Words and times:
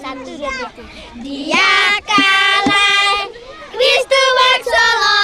Satu 0.00 0.30
dua 0.36 0.50
tiga. 0.50 0.82
Dia 1.22 2.00
kalah 2.06 3.28
Cristo 3.72 4.20
Maxolo 4.36 5.18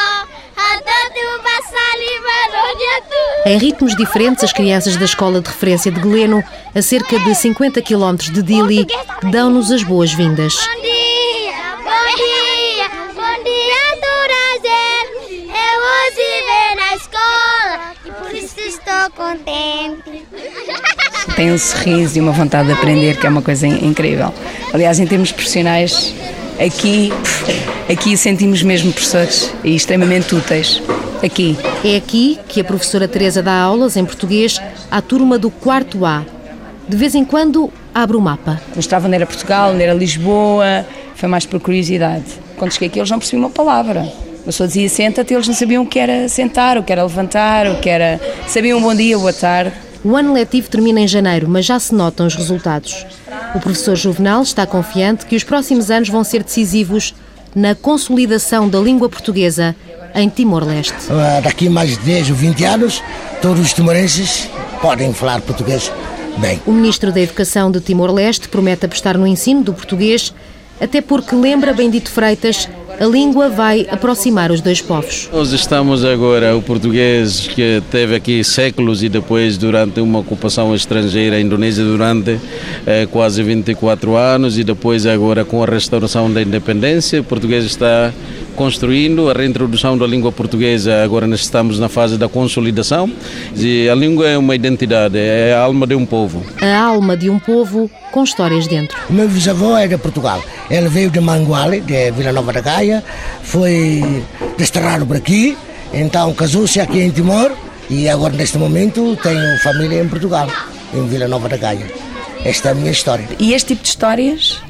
Em 3.47 3.59
ritmos 3.59 3.95
diferentes, 3.95 4.43
as 4.43 4.53
crianças 4.55 4.97
da 4.97 5.05
escola 5.05 5.39
de 5.41 5.49
referência 5.49 5.93
de 5.93 6.01
Gleno, 6.01 6.43
a 6.75 6.81
cerca 6.81 7.19
de 7.19 7.35
50 7.35 7.83
km 7.83 8.17
de 8.17 8.43
Dili, 8.43 8.87
dão-nos 9.31 9.71
as 9.71 9.83
boas-vindas. 9.83 10.57
Bom 10.57 10.81
dia, 10.81 11.53
bom 11.77 12.07
dia, 12.17 12.89
bom 13.15 13.45
dia. 13.45 13.85
Eu 15.45 15.77
hoje 15.91 16.27
venho 16.47 16.77
na 16.77 16.95
escola 16.97 17.93
e 18.07 18.11
por 18.13 18.35
isso 18.35 18.61
estou 18.61 19.11
contente. 19.15 20.14
Tem 21.37 21.53
um 21.53 21.59
sorriso 21.59 22.17
e 22.17 22.21
uma 22.21 22.31
vontade 22.31 22.69
de 22.69 22.75
aprender 22.75 23.19
que 23.19 23.27
é 23.27 23.29
uma 23.29 23.43
coisa 23.43 23.67
incrível. 23.67 24.33
Aliás, 24.73 25.01
em 25.01 25.07
termos 25.07 25.33
profissionais, 25.33 26.15
aqui, 26.65 27.13
aqui 27.91 28.17
sentimos 28.17 28.63
mesmo 28.63 28.93
professores 28.93 29.53
e 29.65 29.75
extremamente 29.75 30.33
úteis. 30.33 30.81
Aqui. 31.25 31.57
É 31.85 31.97
aqui 31.97 32.39
que 32.49 32.61
a 32.61 32.65
professora 32.65 33.09
Teresa 33.09 33.43
dá 33.43 33.53
aulas 33.53 33.97
em 33.97 34.05
português 34.05 34.61
à 34.91 35.03
turma 35.03 35.37
do 35.37 35.51
quarto 35.51 36.05
A. 36.07 36.23
De 36.89 36.97
vez 36.97 37.17
em 37.17 37.25
quando 37.25 37.73
abre 37.93 38.17
o 38.17 38.21
mapa. 38.21 38.61
Mostrava 38.77 39.07
onde 39.07 39.17
era 39.17 39.27
Portugal, 39.27 39.73
onde 39.73 39.83
era 39.83 39.95
Lisboa, 39.95 40.87
foi 41.17 41.29
mais 41.29 41.47
por 41.47 41.59
curiosidade. 41.59 42.25
Quando 42.57 42.73
cheguei 42.73 42.89
aqui 42.89 43.01
eles 43.01 43.11
não 43.11 43.19
percebiam 43.19 43.43
uma 43.43 43.51
palavra. 43.51 44.03
A 44.43 44.45
pessoa 44.45 44.67
dizia 44.69 44.89
senta-te, 44.89 45.35
eles 45.35 45.49
não 45.49 45.55
sabiam 45.55 45.83
o 45.83 45.87
que 45.87 45.99
era 45.99 46.29
sentar, 46.29 46.79
o 46.79 46.83
que 46.83 46.93
era 46.93 47.03
levantar, 47.03 47.67
o 47.67 47.81
que 47.81 47.89
era... 47.89 48.21
Sabiam 48.47 48.81
bom 48.81 48.95
dia, 48.95 49.19
boa 49.19 49.33
tarde. 49.33 49.73
O 50.05 50.17
ano 50.17 50.35
letivo 50.35 50.69
termina 50.69 51.01
em 51.01 51.09
janeiro, 51.09 51.49
mas 51.49 51.65
já 51.65 51.81
se 51.81 51.95
notam 51.95 52.27
os 52.27 52.35
resultados. 52.35 53.07
O 53.55 53.61
professor 53.61 53.97
Juvenal 53.97 54.43
está 54.43 54.67
confiante 54.67 55.25
que 55.25 55.35
os 55.35 55.43
próximos 55.43 55.91
anos 55.91 56.11
vão 56.11 56.23
ser 56.23 56.43
decisivos 56.43 57.15
na 57.55 57.75
consolidação 57.75 58.69
da 58.69 58.79
língua 58.79 59.09
portuguesa 59.09 59.75
em 60.15 60.29
Timor-Leste. 60.29 60.93
Uh, 61.09 61.43
daqui 61.43 61.71
mais 61.71 61.97
10 61.97 62.31
ou 62.31 62.37
20 62.37 62.65
anos, 62.65 63.03
todos 63.41 63.65
os 63.65 63.73
timorenses 63.73 64.51
podem 64.83 65.15
falar 65.15 65.41
português 65.41 65.91
bem. 66.37 66.61
O 66.67 66.73
ministro 66.73 67.11
da 67.11 67.21
Educação 67.21 67.71
de 67.71 67.81
Timor-Leste 67.81 68.49
promete 68.49 68.85
apostar 68.85 69.17
no 69.17 69.27
ensino 69.27 69.63
do 69.63 69.73
português, 69.73 70.35
até 70.79 71.01
porque 71.01 71.35
lembra 71.35 71.73
Bendito 71.73 72.11
Freitas 72.11 72.69
a 72.99 73.05
língua 73.05 73.49
vai 73.49 73.87
aproximar 73.91 74.51
os 74.51 74.61
dois 74.61 74.81
povos. 74.81 75.29
Nós 75.33 75.53
estamos 75.53 76.05
agora, 76.05 76.57
o 76.57 76.63
português 76.63 77.47
que 77.49 77.83
teve 77.91 78.15
aqui 78.15 78.43
séculos 78.45 79.03
e 79.03 79.09
depois 79.09 79.59
durante 79.59 80.01
uma 80.01 80.21
ocupação 80.21 80.75
estrangeira, 80.75 81.37
a 81.37 81.41
Indonésia 81.41 81.85
durante 81.85 82.39
eh, 82.87 83.07
quase 83.11 83.43
24 83.43 84.17
anos 84.17 84.59
e 84.59 84.65
depois 84.65 85.07
agora 85.07 85.45
com 85.45 85.63
a 85.63 85.67
restauração 85.67 86.33
da 86.33 86.43
independência, 86.43 87.21
o 87.21 87.25
português 87.25 87.65
está 87.65 88.13
construindo 88.55 89.29
a 89.29 89.33
reintrodução 89.33 89.97
da 89.99 90.07
língua 90.07 90.33
portuguesa. 90.33 91.03
Agora 91.03 91.27
nós 91.27 91.41
estamos 91.41 91.79
na 91.79 91.89
fase 91.89 92.17
da 92.17 92.29
consolidação. 92.29 93.11
E 93.57 93.89
a 93.89 93.95
língua 93.95 94.29
é 94.29 94.39
uma 94.39 94.55
identidade, 94.55 95.19
é 95.19 95.55
a 95.55 95.61
alma 95.61 95.87
de 95.87 95.95
um 95.95 96.07
povo. 96.07 96.45
A 96.63 96.79
alma 96.79 97.17
de 97.17 97.29
um 97.29 97.39
povo 97.39 97.91
com 98.13 98.23
histórias 98.23 98.67
dentro. 98.67 98.97
O 99.11 99.13
meu 99.13 99.29
bisavô 99.29 99.77
é 99.77 99.87
de 99.87 99.99
Portugal. 99.99 100.43
Ele 100.71 100.89
veio 100.89 101.11
de 101.11 101.21
Manguale, 101.21 101.81
de 101.81 102.11
Vila 102.13 102.33
Nova 102.33 102.53
da 102.53 102.61
Gaia, 102.61 103.03
foi 103.43 104.23
desterrado 104.57 105.05
por 105.05 105.17
aqui, 105.17 105.57
então 105.93 106.33
casou-se 106.33 106.81
aqui 106.81 107.01
em 107.01 107.11
Timor 107.11 107.53
e 107.91 108.09
agora 108.09 108.33
neste 108.33 108.57
momento 108.57 109.17
tenho 109.23 109.59
família 109.59 110.01
em 110.01 110.09
Portugal, 110.09 110.49
em 110.95 111.07
Vila 111.07 111.29
Nova 111.29 111.49
da 111.49 111.57
Gaia. 111.57 111.87
Esta 112.45 112.69
é 112.69 112.73
a 112.73 112.75
minha 112.75 112.91
história. 112.91 113.27
E 113.39 113.53
este 113.53 113.69
tipo 113.69 113.83
de 113.83 113.89
histórias 113.89 114.63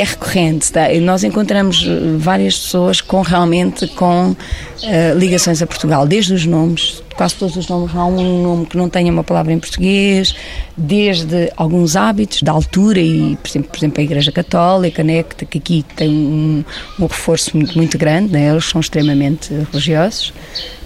é 0.00 0.04
recorrente. 0.04 0.70
Tá? 0.72 0.88
Nós 1.00 1.24
encontramos 1.24 1.84
eh, 1.86 2.16
várias 2.16 2.56
pessoas 2.58 3.00
com 3.00 3.22
realmente 3.22 3.86
com 3.88 4.30
uh, 4.30 5.18
ligações 5.18 5.60
a 5.60 5.66
Portugal, 5.66 6.06
desde 6.06 6.32
os 6.32 6.46
nomes, 6.46 7.02
quase 7.16 7.34
todos 7.34 7.56
os 7.56 7.68
nomes, 7.68 7.92
não 7.92 8.02
há 8.02 8.06
um 8.06 8.42
nome 8.42 8.66
que 8.66 8.76
não 8.76 8.88
tenha 8.88 9.12
uma 9.12 9.24
palavra 9.24 9.52
em 9.52 9.58
português, 9.58 10.34
desde 10.76 11.52
alguns 11.56 11.96
hábitos 11.96 12.42
da 12.42 12.52
altura 12.52 13.00
e, 13.00 13.36
por 13.42 13.48
exemplo, 13.48 13.68
por 13.70 13.78
exemplo 13.78 14.00
a 14.00 14.04
Igreja 14.04 14.32
Católica, 14.32 15.02
né, 15.02 15.22
que 15.22 15.58
aqui 15.58 15.84
tem 15.96 16.08
um, 16.08 16.64
um 16.98 17.06
reforço 17.06 17.56
muito, 17.56 17.76
muito 17.76 17.98
grande, 17.98 18.32
né, 18.32 18.50
eles 18.50 18.64
são 18.64 18.80
extremamente 18.80 19.52
religiosos, 19.70 20.32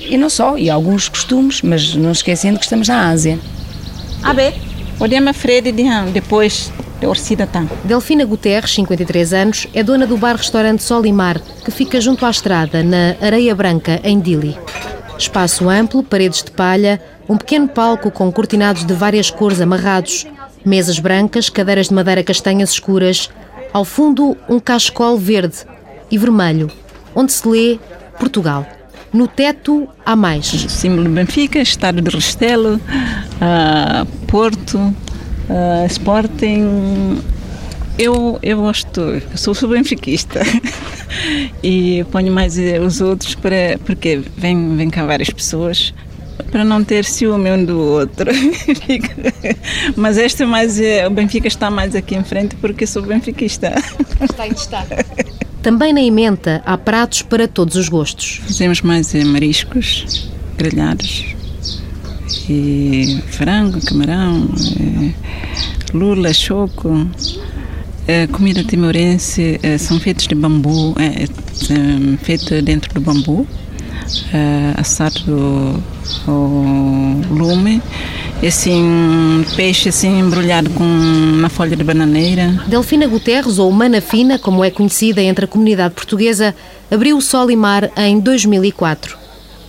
e 0.00 0.16
não 0.16 0.30
só, 0.30 0.56
e 0.56 0.70
alguns 0.70 1.08
costumes, 1.08 1.62
mas 1.62 1.94
não 1.94 2.12
esquecendo 2.12 2.58
que 2.58 2.64
estamos 2.64 2.88
na 2.88 3.10
Ásia. 3.10 3.38
Abe, 4.22 4.54
podemos 4.98 5.36
Fred 5.36 5.72
depois 6.12 6.72
Orcida 7.06 7.46
Tan. 7.46 7.68
Delfina 7.84 8.24
Guterres, 8.24 8.74
53 8.74 9.32
anos, 9.32 9.66
é 9.74 9.82
dona 9.82 10.06
do 10.06 10.16
bar-restaurante 10.16 10.82
Sol 10.82 11.04
e 11.06 11.12
Mar, 11.12 11.38
que 11.64 11.70
fica 11.70 12.00
junto 12.00 12.24
à 12.24 12.30
estrada, 12.30 12.82
na 12.82 13.16
Areia 13.20 13.54
Branca, 13.54 14.00
em 14.02 14.20
Dili. 14.20 14.56
Espaço 15.18 15.68
amplo, 15.68 16.02
paredes 16.02 16.42
de 16.42 16.50
palha, 16.50 17.00
um 17.28 17.36
pequeno 17.36 17.68
palco 17.68 18.10
com 18.10 18.30
cortinados 18.32 18.84
de 18.84 18.92
várias 18.92 19.30
cores 19.30 19.60
amarrados, 19.60 20.26
mesas 20.64 20.98
brancas, 20.98 21.48
cadeiras 21.48 21.88
de 21.88 21.94
madeira 21.94 22.22
castanhas 22.22 22.70
escuras, 22.70 23.30
ao 23.72 23.84
fundo 23.84 24.36
um 24.48 24.58
cachecol 24.58 25.18
verde 25.18 25.58
e 26.10 26.18
vermelho, 26.18 26.70
onde 27.14 27.32
se 27.32 27.46
lê 27.48 27.78
Portugal. 28.18 28.66
No 29.12 29.28
teto 29.28 29.88
há 30.04 30.16
mais. 30.16 30.46
Símbolo 30.46 31.04
de 31.04 31.10
Benfica, 31.10 31.60
Estado 31.60 32.02
de 32.02 32.10
Restelo, 32.10 32.80
uh, 32.80 34.06
Porto, 34.26 34.94
Uh, 35.48 35.86
Sporting, 35.86 37.22
eu, 37.98 38.38
eu 38.42 38.58
gosto, 38.58 39.00
eu 39.00 39.22
sou, 39.36 39.54
sou 39.54 39.68
benfiquista 39.68 40.40
e 41.62 42.04
ponho 42.10 42.32
mais 42.32 42.56
os 42.84 43.00
outros 43.00 43.34
para, 43.34 43.78
porque 43.84 44.22
vem, 44.36 44.76
vem 44.76 44.90
cá 44.90 45.04
várias 45.04 45.30
pessoas 45.30 45.92
para 46.50 46.64
não 46.64 46.84
ter 46.84 47.04
ciúme 47.04 47.50
um 47.50 47.64
do 47.64 47.80
outro. 47.80 48.30
Mas 49.96 50.16
este 50.16 50.44
mais, 50.44 50.78
o 51.06 51.10
Benfica 51.10 51.48
está 51.48 51.70
mais 51.70 51.94
aqui 51.94 52.14
em 52.14 52.24
frente 52.24 52.56
porque 52.56 52.86
sou 52.86 53.02
benfiquista. 53.02 53.72
Está 54.20 54.46
em 54.46 54.52
destaque. 54.52 54.94
Também 55.62 55.92
na 55.92 56.02
emenda 56.02 56.62
há 56.66 56.76
pratos 56.76 57.22
para 57.22 57.48
todos 57.48 57.74
os 57.76 57.88
gostos. 57.88 58.40
Fizemos 58.46 58.82
mais 58.82 59.14
eh, 59.14 59.24
mariscos 59.24 60.28
grelhados, 60.58 61.24
e 62.48 63.22
frango, 63.28 63.80
camarão, 63.84 64.48
é, 64.80 65.12
lula, 65.96 66.32
choco. 66.32 67.06
É, 68.06 68.26
comida 68.26 68.62
timorense 68.62 69.58
é, 69.62 69.78
são 69.78 69.98
feitos 69.98 70.26
de 70.26 70.34
bambu, 70.34 70.94
é, 70.98 72.60
dentro 72.60 72.92
do 72.92 73.00
bambu, 73.00 73.46
é, 74.30 74.74
assado 74.78 75.82
o 76.28 77.22
lume, 77.30 77.80
assim, 78.46 79.42
peixe 79.56 79.88
assim 79.88 80.20
embrulhado 80.20 80.68
com 80.70 80.84
na 80.84 81.48
folha 81.48 81.74
de 81.74 81.82
bananeira. 81.82 82.62
Delfina 82.66 83.06
Guterres, 83.06 83.58
ou 83.58 83.72
Mana 83.72 84.02
Fina, 84.02 84.38
como 84.38 84.62
é 84.62 84.70
conhecida 84.70 85.22
entre 85.22 85.46
a 85.46 85.48
comunidade 85.48 85.94
portuguesa, 85.94 86.54
abriu 86.90 87.16
o 87.16 87.22
Sol 87.22 87.50
e 87.50 87.56
Mar 87.56 87.90
em 87.96 88.20
2004 88.20 89.23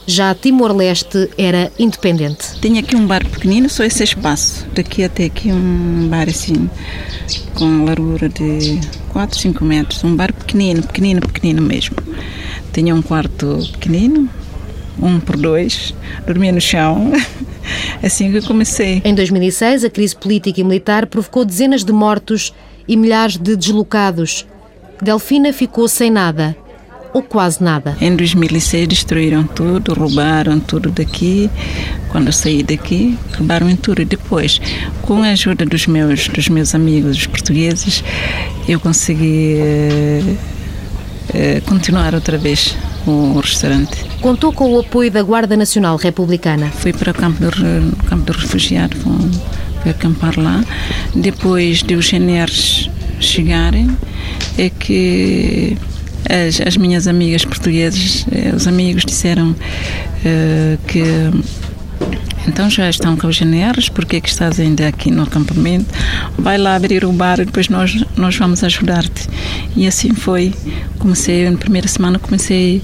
já 0.07 0.33
Timor-Leste 0.35 1.29
era 1.37 1.71
independente. 1.79 2.59
Tinha 2.61 2.81
aqui 2.81 2.95
um 2.95 3.05
bar 3.05 3.25
pequenino, 3.27 3.69
só 3.69 3.83
esse 3.83 4.03
espaço. 4.03 4.65
Daqui 4.73 5.03
até 5.03 5.25
aqui 5.25 5.51
um 5.51 6.07
bar 6.07 6.29
assim, 6.29 6.69
com 7.53 7.85
largura 7.85 8.29
de 8.29 8.79
4, 9.09 9.39
5 9.39 9.63
metros. 9.63 10.03
Um 10.03 10.15
bar 10.15 10.31
pequenino, 10.33 10.83
pequenino, 10.83 11.21
pequenino 11.21 11.61
mesmo. 11.61 11.95
Tinha 12.71 12.93
um 12.93 13.01
quarto 13.01 13.59
pequenino, 13.73 14.29
um 15.01 15.19
por 15.19 15.37
dois, 15.37 15.93
dormia 16.25 16.51
no 16.51 16.61
chão. 16.61 17.11
assim 18.03 18.31
que 18.31 18.41
comecei. 18.41 19.01
Em 19.03 19.15
2006, 19.15 19.85
a 19.85 19.89
crise 19.89 20.15
política 20.15 20.59
e 20.59 20.63
militar 20.63 21.07
provocou 21.07 21.45
dezenas 21.45 21.83
de 21.83 21.91
mortos 21.91 22.53
e 22.87 22.95
milhares 22.95 23.37
de 23.37 23.55
deslocados. 23.55 24.45
Delfina 25.01 25.51
ficou 25.51 25.87
sem 25.87 26.11
nada 26.11 26.55
ou 27.15 27.23
quase 27.23 27.63
nada. 27.63 27.95
Em 28.01 28.13
2006 28.13 28.89
destruíram 28.89 29.45
tudo, 29.45 29.93
roubaram 29.93 30.59
tudo 30.59 30.91
daqui. 30.91 31.49
Quando 32.09 32.27
eu 32.27 32.33
saí 32.33 32.61
daqui, 32.61 33.17
roubaram 33.37 33.73
tudo. 33.77 34.01
E 34.01 34.05
depois, 34.05 34.59
com 35.01 35.23
a 35.23 35.29
ajuda 35.29 35.65
dos 35.65 35.87
meus, 35.87 36.27
dos 36.27 36.49
meus 36.49 36.75
amigos 36.75 37.15
os 37.15 37.25
portugueses, 37.25 38.03
eu 38.67 38.81
consegui 38.81 39.55
eh, 39.57 40.35
eh, 41.33 41.61
continuar 41.65 42.13
outra 42.13 42.37
vez 42.37 42.75
o 43.07 43.39
restaurante. 43.39 44.03
Contou 44.19 44.51
com 44.51 44.73
o 44.73 44.79
apoio 44.81 45.09
da 45.09 45.23
Guarda 45.23 45.55
Nacional 45.55 45.95
Republicana? 45.95 46.67
Fui 46.67 46.91
para 46.91 47.11
o 47.11 47.13
campo 47.13 47.39
do, 47.39 47.95
campo 48.07 48.25
do 48.25 48.33
refugiado, 48.33 48.97
fui 48.97 49.89
acampar 49.89 50.37
lá. 50.37 50.61
Depois 51.15 51.81
de 51.81 51.95
os 51.95 52.11
GNRs 52.11 52.89
chegarem, 53.21 53.89
é 54.57 54.69
que 54.69 55.77
as, 56.29 56.61
as 56.61 56.77
minhas 56.77 57.07
amigas 57.07 57.45
portuguesas, 57.45 58.25
eh, 58.31 58.53
os 58.55 58.67
amigos 58.67 59.05
disseram 59.05 59.51
uh, 59.51 60.77
que 60.87 61.03
então 62.47 62.69
já 62.69 62.89
estão 62.89 63.17
com 63.17 63.27
os 63.27 63.39
GNRs, 63.39 63.89
porque 63.89 64.17
é 64.17 64.21
que 64.21 64.29
estás 64.29 64.59
ainda 64.59 64.87
aqui 64.87 65.11
no 65.11 65.23
acampamento? 65.23 65.85
Vai 66.37 66.57
lá 66.57 66.75
abrir 66.75 67.03
o 67.05 67.11
bar 67.11 67.39
e 67.39 67.45
depois 67.45 67.69
nós, 67.69 68.03
nós 68.15 68.35
vamos 68.35 68.63
ajudar-te. 68.63 69.27
E 69.75 69.87
assim 69.87 70.13
foi. 70.13 70.53
Comecei, 70.99 71.49
na 71.49 71.57
primeira 71.57 71.87
semana 71.87 72.17
comecei 72.17 72.81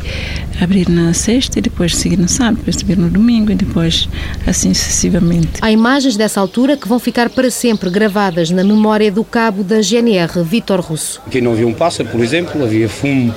a 0.59 0.63
abrir 0.63 0.89
na 0.89 1.13
sexta 1.13 1.59
e 1.59 1.61
depois 1.61 1.95
seguir 1.95 2.17
no 2.17 2.27
sábado, 2.27 2.57
depois 2.57 2.75
subir 2.75 2.97
no 2.97 3.09
domingo 3.09 3.51
e 3.51 3.55
depois 3.55 4.07
assim 4.45 4.73
sucessivamente. 4.73 5.59
Há 5.61 5.71
imagens 5.71 6.17
dessa 6.17 6.39
altura 6.39 6.77
que 6.77 6.87
vão 6.87 6.99
ficar 6.99 7.29
para 7.29 7.49
sempre 7.49 7.89
gravadas 7.89 8.49
na 8.51 8.63
memória 8.63 9.11
do 9.11 9.23
cabo 9.23 9.63
da 9.63 9.81
GNR, 9.81 10.43
Vítor 10.43 10.81
Russo. 10.81 11.21
Aqui 11.25 11.41
não 11.41 11.53
havia 11.53 11.67
um 11.67 11.73
pássaro, 11.73 12.09
por 12.09 12.21
exemplo, 12.21 12.63
havia 12.63 12.89
fumo, 12.89 13.33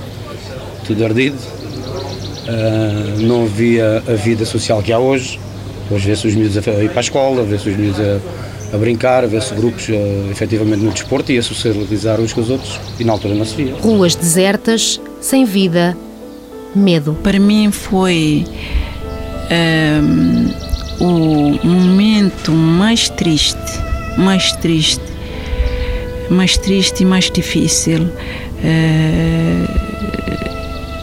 tudo 0.86 1.04
ardido. 1.04 1.36
Uh, 2.44 3.22
não 3.22 3.44
havia 3.44 4.02
a 4.06 4.12
vida 4.12 4.44
social 4.44 4.82
que 4.82 4.92
há 4.92 4.98
hoje. 4.98 5.38
Hoje 5.90 6.06
vê-se 6.06 6.26
os 6.26 6.34
miúdos 6.34 6.56
a 6.56 6.82
ir 6.82 6.88
para 6.90 7.00
a 7.00 7.02
escola, 7.02 7.42
vê-se 7.42 7.68
os 7.68 7.76
miúdos 7.76 8.00
a, 8.00 8.20
a 8.74 8.78
brincar, 8.78 9.26
vê-se 9.26 9.54
grupos 9.54 9.88
uh, 9.88 10.30
efetivamente 10.30 10.82
no 10.82 10.90
desporto 10.90 11.30
e 11.30 11.38
a 11.38 11.42
socializar 11.42 12.20
uns 12.20 12.32
com 12.32 12.40
os 12.40 12.50
outros. 12.50 12.80
E 12.98 13.04
na 13.04 13.12
altura 13.12 13.34
não 13.34 13.44
se 13.44 13.54
via. 13.56 13.74
Ruas 13.74 14.14
desertas, 14.14 15.00
sem 15.20 15.44
vida, 15.44 15.96
medo. 16.74 17.16
Para 17.22 17.38
mim 17.38 17.70
foi 17.70 18.44
um, 21.00 21.04
o 21.04 21.66
momento 21.66 22.52
mais 22.52 23.08
triste, 23.08 23.58
mais 24.16 24.52
triste, 24.52 25.04
mais 26.30 26.56
triste 26.56 27.02
e 27.02 27.06
mais 27.06 27.30
difícil. 27.30 28.04
Uh, 28.04 29.84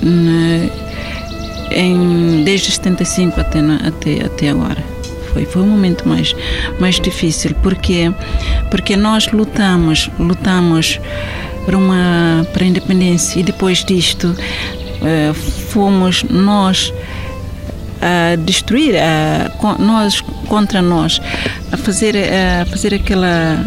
na, 0.01 0.80
em, 1.73 2.43
desde 2.43 2.71
75 2.71 3.39
até, 3.39 3.59
até, 3.59 4.25
até 4.25 4.49
agora. 4.49 4.83
Foi, 5.33 5.45
foi 5.45 5.61
o 5.61 5.65
momento 5.65 6.07
mais, 6.07 6.35
mais 6.79 6.99
difícil, 6.99 7.55
porque, 7.63 8.11
porque 8.69 8.97
nós 8.97 9.31
lutamos, 9.31 10.09
lutamos 10.19 10.99
para, 11.65 11.77
uma, 11.77 12.45
para 12.51 12.63
a 12.63 12.67
independência 12.67 13.39
e 13.39 13.43
depois 13.43 13.83
disto 13.83 14.27
uh, 14.27 15.33
fomos 15.33 16.23
nós 16.23 16.93
a 18.01 18.35
destruir, 18.35 18.95
a, 18.97 19.51
nós 19.77 20.21
contra 20.47 20.81
nós, 20.81 21.21
a 21.71 21.77
fazer, 21.77 22.15
a 22.17 22.65
fazer 22.65 22.95
aquela 22.95 23.59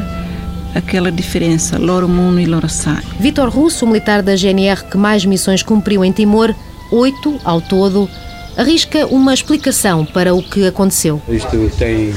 aquela 0.74 1.10
diferença, 1.12 1.78
Loro 1.78 2.08
Muno 2.08 2.40
e 2.40 2.46
Loro 2.46 2.68
Sá. 2.68 3.00
Vitor 3.18 3.48
Russo, 3.48 3.86
militar 3.86 4.22
da 4.22 4.34
GNR 4.34 4.82
que 4.90 4.96
mais 4.96 5.24
missões 5.24 5.62
cumpriu 5.62 6.04
em 6.04 6.10
Timor, 6.10 6.52
oito 6.90 7.38
ao 7.44 7.60
todo, 7.60 8.08
arrisca 8.56 9.06
uma 9.06 9.34
explicação 9.34 10.04
para 10.04 10.34
o 10.34 10.42
que 10.42 10.66
aconteceu. 10.66 11.20
Isto 11.28 11.70
tem 11.76 12.14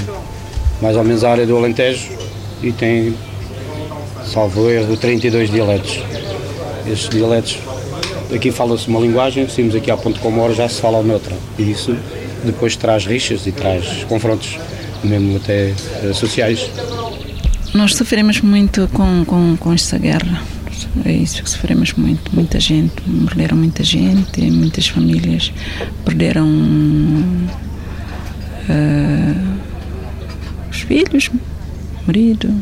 mais 0.82 0.96
ou 0.96 1.04
menos 1.04 1.24
a 1.24 1.32
área 1.32 1.46
do 1.46 1.58
Alentejo 1.58 2.10
e 2.62 2.72
tem, 2.72 3.16
salvo 4.26 4.70
erro, 4.70 4.96
32 4.96 5.50
dialetos. 5.50 6.00
Estes 6.86 7.10
dialetos, 7.10 7.58
aqui 8.34 8.52
fala-se 8.52 8.88
uma 8.88 9.00
linguagem, 9.00 9.48
saímos 9.50 9.76
aqui 9.76 9.92
à 9.92 9.98
Ponte 9.98 10.20
Comoro 10.20 10.54
já 10.54 10.70
se 10.70 10.80
fala 10.80 11.02
noutra. 11.02 11.36
E 11.58 11.72
isso 11.72 11.96
depois 12.44 12.76
traz 12.76 13.06
rixas 13.06 13.46
e 13.48 13.52
traz 13.52 14.04
confrontos, 14.06 14.58
mesmo 15.04 15.38
até 15.38 15.74
uh, 16.04 16.14
sociais. 16.14 16.70
Nós 17.74 17.96
sofremos 17.96 18.42
muito 18.42 18.90
com, 18.94 19.26
com, 19.26 19.58
com 19.58 19.74
esta 19.74 19.98
guerra. 19.98 20.42
É 21.06 21.12
isso 21.12 21.44
que 21.44 21.50
sofremos 21.50 21.94
muito. 21.94 22.34
Muita 22.34 22.60
gente, 22.60 22.94
morreram 23.06 23.58
muita 23.58 23.84
gente, 23.84 24.42
muitas 24.52 24.88
famílias 24.88 25.52
perderam 26.04 26.48
uh, 28.70 29.58
os 30.70 30.82
filhos, 30.82 31.30
marido, 32.06 32.54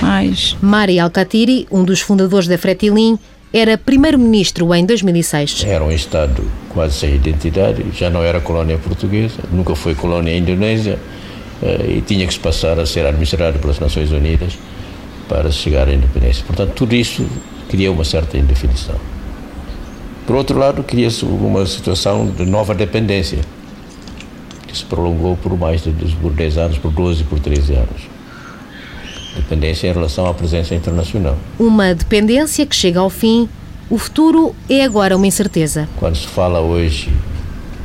pais. 0.00 0.56
Mari 0.60 0.98
Alcatiri, 0.98 1.66
um 1.70 1.84
dos 1.84 2.00
fundadores 2.00 2.48
da 2.48 2.56
Fretilin, 2.56 3.18
era 3.52 3.76
primeiro-ministro 3.76 4.72
em 4.74 4.86
2006. 4.86 5.64
Era 5.66 5.84
um 5.84 5.90
Estado 5.90 6.44
quase 6.68 6.94
sem 6.94 7.14
identidade, 7.14 7.84
já 7.92 8.08
não 8.08 8.22
era 8.22 8.40
colónia 8.40 8.78
portuguesa, 8.78 9.40
nunca 9.52 9.74
foi 9.74 9.94
colónia 9.94 10.36
indonésia 10.36 10.98
eh, 11.60 11.96
e 11.96 12.00
tinha 12.00 12.26
que 12.26 12.32
se 12.32 12.38
passar 12.38 12.78
a 12.78 12.86
ser 12.86 13.04
administrado 13.04 13.58
pelas 13.58 13.80
Nações 13.80 14.12
Unidas 14.12 14.56
para 15.28 15.50
chegar 15.50 15.88
à 15.88 15.92
independência. 15.92 16.44
Portanto, 16.46 16.72
tudo 16.74 16.94
isso 16.94 17.26
cria 17.70 17.90
uma 17.90 18.04
certa 18.04 18.36
indefinição. 18.36 18.96
Por 20.26 20.36
outro 20.36 20.58
lado, 20.58 20.82
cria-se 20.82 21.24
uma 21.24 21.64
situação 21.64 22.26
de 22.26 22.44
nova 22.44 22.74
dependência, 22.74 23.38
que 24.66 24.76
se 24.76 24.84
prolongou 24.84 25.36
por 25.36 25.56
mais 25.56 25.82
de 25.82 25.90
por 26.16 26.32
10 26.32 26.58
anos, 26.58 26.78
por 26.78 26.92
12, 26.92 27.24
por 27.24 27.40
13 27.40 27.72
anos. 27.74 28.02
Dependência 29.34 29.88
em 29.88 29.92
relação 29.92 30.26
à 30.26 30.34
presença 30.34 30.74
internacional. 30.74 31.38
Uma 31.58 31.94
dependência 31.94 32.66
que 32.66 32.76
chega 32.76 33.00
ao 33.00 33.08
fim. 33.08 33.48
O 33.88 33.96
futuro 33.96 34.54
é 34.68 34.84
agora 34.84 35.16
uma 35.16 35.26
incerteza. 35.26 35.88
Quando 35.96 36.16
se 36.16 36.26
fala 36.26 36.60
hoje 36.60 37.10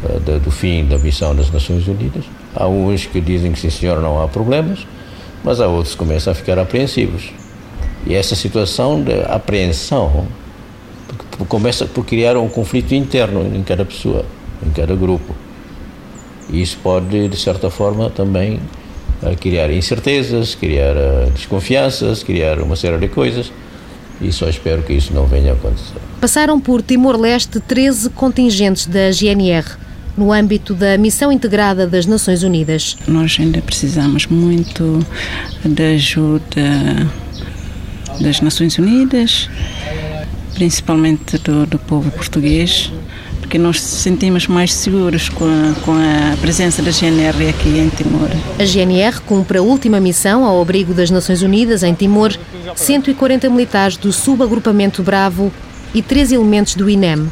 uh, 0.03 0.39
do 0.39 0.51
fim 0.51 0.85
da 0.85 0.97
missão 0.97 1.35
das 1.35 1.49
Nações 1.51 1.87
Unidas, 1.87 2.25
Há 2.55 2.67
uns 2.67 3.05
que 3.05 3.19
dizem 3.19 3.51
que 3.51 3.59
sim 3.59 3.69
senhor 3.69 4.01
não 4.01 4.21
há 4.23 4.29
problemas, 4.29 4.87
mas 5.43 5.59
há 5.59 5.67
outros 5.67 5.93
que 5.93 5.97
começam 5.97 6.31
a 6.31 6.33
ficar 6.33 6.57
apreensivos. 6.57 7.31
E 8.05 8.13
essa 8.13 8.35
situação 8.35 9.01
de 9.01 9.21
apreensão 9.23 10.27
começa 11.47 11.85
por 11.85 12.05
criar 12.05 12.37
um 12.37 12.47
conflito 12.47 12.93
interno 12.93 13.45
em 13.55 13.63
cada 13.63 13.83
pessoa, 13.83 14.25
em 14.65 14.69
cada 14.69 14.95
grupo. 14.95 15.35
E 16.49 16.61
isso 16.61 16.77
pode, 16.81 17.27
de 17.27 17.37
certa 17.37 17.69
forma, 17.69 18.09
também 18.09 18.59
eh, 19.23 19.35
criar 19.35 19.71
incertezas, 19.71 20.53
criar 20.53 20.95
eh, 20.95 21.29
desconfianças, 21.33 22.23
criar 22.23 22.59
uma 22.59 22.75
série 22.75 22.97
de 22.97 23.07
coisas. 23.07 23.51
E 24.21 24.31
só 24.31 24.47
espero 24.47 24.83
que 24.83 24.93
isso 24.93 25.13
não 25.13 25.25
venha 25.25 25.51
a 25.51 25.53
acontecer. 25.55 25.99
Passaram 26.21 26.59
por 26.59 26.81
Timor-Leste 26.81 27.59
13 27.59 28.11
contingentes 28.11 28.85
da 28.85 29.11
GNR 29.11 29.65
no 30.15 30.31
âmbito 30.31 30.73
da 30.73 30.97
Missão 30.97 31.31
Integrada 31.31 31.85
das 31.85 32.05
Nações 32.05 32.41
Unidas. 32.41 32.95
Nós 33.05 33.35
ainda 33.37 33.61
precisamos 33.61 34.25
muito 34.27 35.05
da 35.65 35.83
ajuda 35.89 37.11
das 38.19 38.41
Nações 38.41 38.77
Unidas, 38.77 39.49
principalmente 40.53 41.37
do, 41.37 41.65
do 41.65 41.79
povo 41.79 42.09
português, 42.11 42.91
porque 43.39 43.59
nós 43.59 43.79
nos 43.79 43.81
sentimos 43.81 44.47
mais 44.47 44.73
seguros 44.73 45.29
com 45.29 45.45
a, 45.45 45.73
com 45.81 45.91
a, 45.93 46.35
presença 46.41 46.81
da 46.81 46.91
GNR 46.91 47.49
aqui 47.49 47.77
em 47.77 47.89
Timor. 47.89 48.29
A 48.59 48.65
GNR 48.65 49.21
cumpre 49.21 49.59
a 49.59 49.61
última 49.61 49.99
missão 49.99 50.43
ao 50.43 50.61
abrigo 50.61 50.93
das 50.93 51.11
Nações 51.11 51.41
Unidas 51.41 51.83
em 51.83 51.93
Timor, 51.93 52.35
140 52.75 53.49
militares 53.49 53.97
do 53.97 54.11
subagrupamento 54.11 55.03
Bravo 55.03 55.51
e 55.93 56.01
três 56.01 56.31
elementos 56.31 56.75
do 56.75 56.89
INEM. 56.89 57.29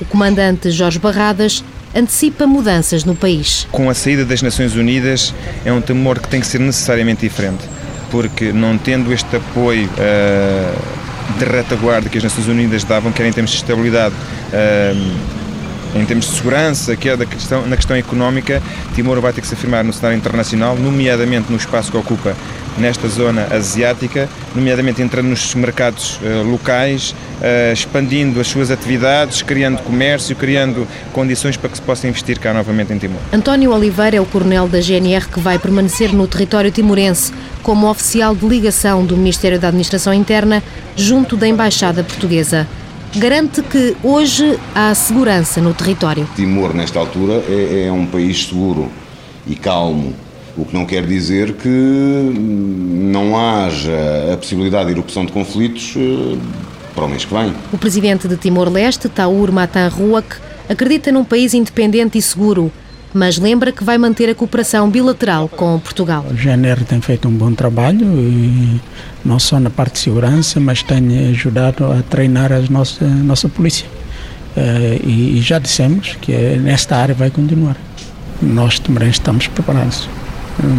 O 0.00 0.04
comandante 0.04 0.70
Jorge 0.70 0.98
Barradas 0.98 1.64
antecipa 1.94 2.46
mudanças 2.46 3.04
no 3.04 3.16
país. 3.16 3.66
Com 3.72 3.88
a 3.88 3.94
saída 3.94 4.24
das 4.24 4.42
Nações 4.42 4.74
Unidas, 4.74 5.32
é 5.64 5.72
um 5.72 5.80
temor 5.80 6.20
que 6.20 6.28
tem 6.28 6.40
que 6.40 6.46
ser 6.46 6.60
necessariamente 6.60 7.22
diferente, 7.22 7.64
porque 8.10 8.52
não 8.52 8.78
tendo 8.78 9.12
este 9.12 9.36
apoio 9.36 9.88
uh, 9.88 11.38
de 11.38 11.44
retaguarda 11.44 12.08
que 12.08 12.18
as 12.18 12.24
Nações 12.24 12.48
Unidas 12.48 12.84
davam, 12.84 13.12
quer 13.12 13.26
em 13.26 13.32
termos 13.32 13.50
de 13.50 13.56
estabilidade, 13.56 14.14
uh, 14.14 15.35
em 16.00 16.04
termos 16.04 16.26
de 16.26 16.32
segurança, 16.32 16.96
quer 16.96 17.16
da 17.16 17.26
questão, 17.26 17.66
na 17.66 17.76
questão 17.76 17.96
económica, 17.96 18.62
Timor 18.94 19.20
vai 19.20 19.32
ter 19.32 19.40
que 19.40 19.46
se 19.46 19.54
afirmar 19.54 19.84
no 19.84 19.92
cenário 19.92 20.16
internacional, 20.16 20.76
nomeadamente 20.76 21.50
no 21.50 21.56
espaço 21.56 21.90
que 21.90 21.96
ocupa 21.96 22.34
nesta 22.78 23.08
zona 23.08 23.46
asiática, 23.50 24.28
nomeadamente 24.54 25.00
entrando 25.00 25.26
nos 25.26 25.54
mercados 25.54 26.20
uh, 26.22 26.42
locais, 26.42 27.14
uh, 27.40 27.72
expandindo 27.72 28.40
as 28.40 28.46
suas 28.46 28.70
atividades, 28.70 29.42
criando 29.42 29.82
comércio, 29.82 30.36
criando 30.36 30.86
condições 31.12 31.56
para 31.56 31.70
que 31.70 31.76
se 31.76 31.82
possa 31.82 32.06
investir 32.06 32.38
cá 32.38 32.52
novamente 32.52 32.92
em 32.92 32.98
Timor. 32.98 33.20
António 33.32 33.72
Oliveira 33.72 34.16
é 34.16 34.20
o 34.20 34.26
coronel 34.26 34.68
da 34.68 34.80
GNR 34.80 35.26
que 35.26 35.40
vai 35.40 35.58
permanecer 35.58 36.12
no 36.12 36.26
território 36.26 36.70
timorense 36.70 37.32
como 37.62 37.88
oficial 37.88 38.34
de 38.34 38.46
ligação 38.46 39.04
do 39.04 39.16
Ministério 39.16 39.58
da 39.58 39.68
Administração 39.68 40.12
Interna 40.12 40.62
junto 40.94 41.36
da 41.36 41.48
Embaixada 41.48 42.04
Portuguesa 42.04 42.66
garante 43.18 43.62
que 43.62 43.96
hoje 44.02 44.58
há 44.74 44.94
segurança 44.94 45.60
no 45.60 45.72
território. 45.72 46.28
Timor, 46.36 46.74
nesta 46.74 46.98
altura, 46.98 47.42
é, 47.48 47.86
é, 47.86 47.92
um 47.92 48.06
país 48.06 48.46
seguro 48.46 48.90
e 49.46 49.54
calmo. 49.54 50.14
O 50.56 50.64
que 50.64 50.74
não 50.74 50.86
quer 50.86 51.06
dizer 51.06 51.54
que 51.54 51.68
não 51.68 53.38
haja 53.38 54.32
a 54.32 54.36
possibilidade 54.36 54.86
de 54.86 54.92
erupção 54.92 55.26
de 55.26 55.32
conflitos 55.32 55.94
eh, 55.96 56.38
para 56.94 57.04
o 57.04 57.08
mês 57.08 57.26
que 57.26 57.34
vem. 57.34 57.54
O 57.70 57.76
presidente 57.76 58.26
de 58.26 58.38
Timor-Leste, 58.38 59.10
Taur 59.10 59.52
Matan 59.52 59.88
Ruak, 59.88 60.36
acredita 60.66 61.12
num 61.12 61.24
país 61.24 61.52
independente 61.52 62.16
e 62.16 62.22
seguro, 62.22 62.72
mas 63.16 63.38
lembra 63.38 63.72
que 63.72 63.82
vai 63.82 63.96
manter 63.96 64.28
a 64.28 64.34
cooperação 64.34 64.90
bilateral 64.90 65.48
com 65.48 65.78
Portugal. 65.78 66.26
O 66.30 66.34
GNR 66.34 66.84
tem 66.84 67.00
feito 67.00 67.26
um 67.26 67.32
bom 67.32 67.50
trabalho, 67.54 68.06
não 69.24 69.38
só 69.38 69.58
na 69.58 69.70
parte 69.70 69.94
de 69.94 70.00
segurança, 70.00 70.60
mas 70.60 70.82
tem 70.82 71.30
ajudado 71.30 71.90
a 71.90 72.02
treinar 72.02 72.52
a 72.52 72.60
nossa, 72.68 73.02
a 73.02 73.08
nossa 73.08 73.48
polícia. 73.48 73.86
Eh, 74.54 75.00
e 75.02 75.40
já 75.40 75.58
dissemos 75.58 76.14
que 76.20 76.32
nesta 76.58 76.94
área 76.94 77.14
vai 77.14 77.30
continuar. 77.30 77.78
Nós 78.42 78.78
também 78.78 79.08
estamos 79.08 79.46
preparados. 79.46 80.06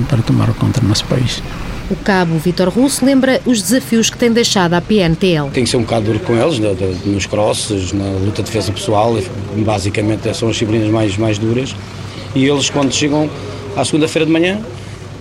para 0.08 0.22
tomar 0.22 0.54
conta 0.54 0.80
do 0.80 0.88
nosso 0.88 1.06
país. 1.06 1.42
O 1.90 1.96
cabo 1.96 2.38
Vitor 2.38 2.70
Russo 2.70 3.04
lembra 3.04 3.42
os 3.46 3.62
desafios 3.62 4.10
que 4.12 4.18
tem 4.18 4.32
deixado 4.32 4.74
à 4.74 4.82
PNTL. 4.82 5.50
Tem 5.52 5.64
que 5.64 5.70
ser 5.70 5.78
um 5.78 5.82
bocado 5.82 6.06
duro 6.06 6.20
com 6.20 6.36
eles, 6.36 6.60
nos 7.06 7.26
crosses, 7.26 7.94
na 7.94 8.10
luta 8.12 8.44
de 8.44 8.44
defesa 8.44 8.72
pessoal, 8.72 9.18
basicamente 9.58 10.32
são 10.36 10.50
as 10.50 10.56
disciplinas 10.56 10.90
mais, 10.92 11.18
mais 11.18 11.38
duras. 11.40 11.76
E 12.36 12.46
eles, 12.46 12.70
quando 12.70 12.92
chegam 12.92 13.30
à 13.76 13.84
segunda-feira 13.84 14.26
de 14.26 14.32
manhã, 14.32 14.60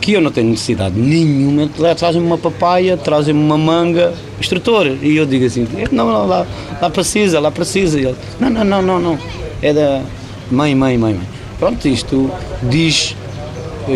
que 0.01 0.13
eu 0.13 0.21
não 0.21 0.31
tenho 0.31 0.51
necessidade 0.51 0.99
nenhuma, 0.99 1.69
trazem-me 1.97 2.27
uma 2.27 2.39
papaya, 2.39 2.97
trazem-me 2.97 3.41
uma 3.41 3.59
manga, 3.59 4.15
instrutor. 4.39 4.87
E 5.03 5.17
eu 5.17 5.27
digo 5.27 5.45
assim: 5.45 5.67
não, 5.91 6.07
não, 6.07 6.27
lá, 6.27 6.47
lá 6.81 6.91
precisa, 6.91 7.41
lá 7.41 7.51
precisa. 7.51 7.99
E 7.99 8.05
ele, 8.05 8.17
não, 8.39 8.51
não, 8.51 8.65
não, 8.65 8.83
não, 8.83 9.01
não. 9.01 9.19
É 9.63 9.73
da 9.73 10.03
mãe, 10.51 10.75
mãe, 10.75 10.97
mãe, 10.97 11.15
mãe. 11.15 11.29
Pronto, 11.59 11.89
isto 11.89 12.31
diz 12.65 13.17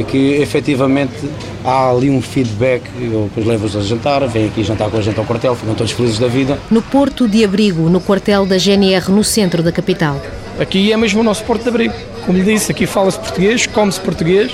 que 0.09 0.35
efetivamente 0.35 1.29
há 1.64 1.90
ali 1.90 2.09
um 2.09 2.23
feedback, 2.23 2.83
eu 3.00 3.25
depois 3.25 3.47
levo-os 3.47 3.76
a 3.76 3.81
jantar, 3.81 4.26
vêm 4.29 4.47
aqui 4.47 4.62
jantar 4.62 4.88
com 4.88 4.97
a 4.97 5.00
gente 5.00 5.19
ao 5.19 5.25
quartel, 5.25 5.55
ficam 5.55 5.75
todos 5.75 5.93
felizes 5.93 6.19
da 6.19 6.29
vida. 6.29 6.59
No 6.71 6.81
Porto 6.81 7.29
de 7.29 7.45
Abrigo, 7.45 7.88
no 7.88 8.00
quartel 8.00 8.47
da 8.47 8.57
GNR, 8.57 9.11
no 9.11 9.25
centro 9.25 9.62
da 9.62 9.73
capital. 9.73 10.21
Aqui 10.59 10.93
é 10.93 10.97
mesmo 10.97 11.21
o 11.21 11.23
nosso 11.23 11.45
Porto 11.45 11.62
de 11.62 11.69
Abrigo. 11.69 11.95
Como 12.27 12.39
lhe 12.39 12.45
disse, 12.45 12.71
aqui 12.71 12.87
fala-se 12.87 13.19
português, 13.19 13.67
come-se 13.67 14.00
português, 14.00 14.53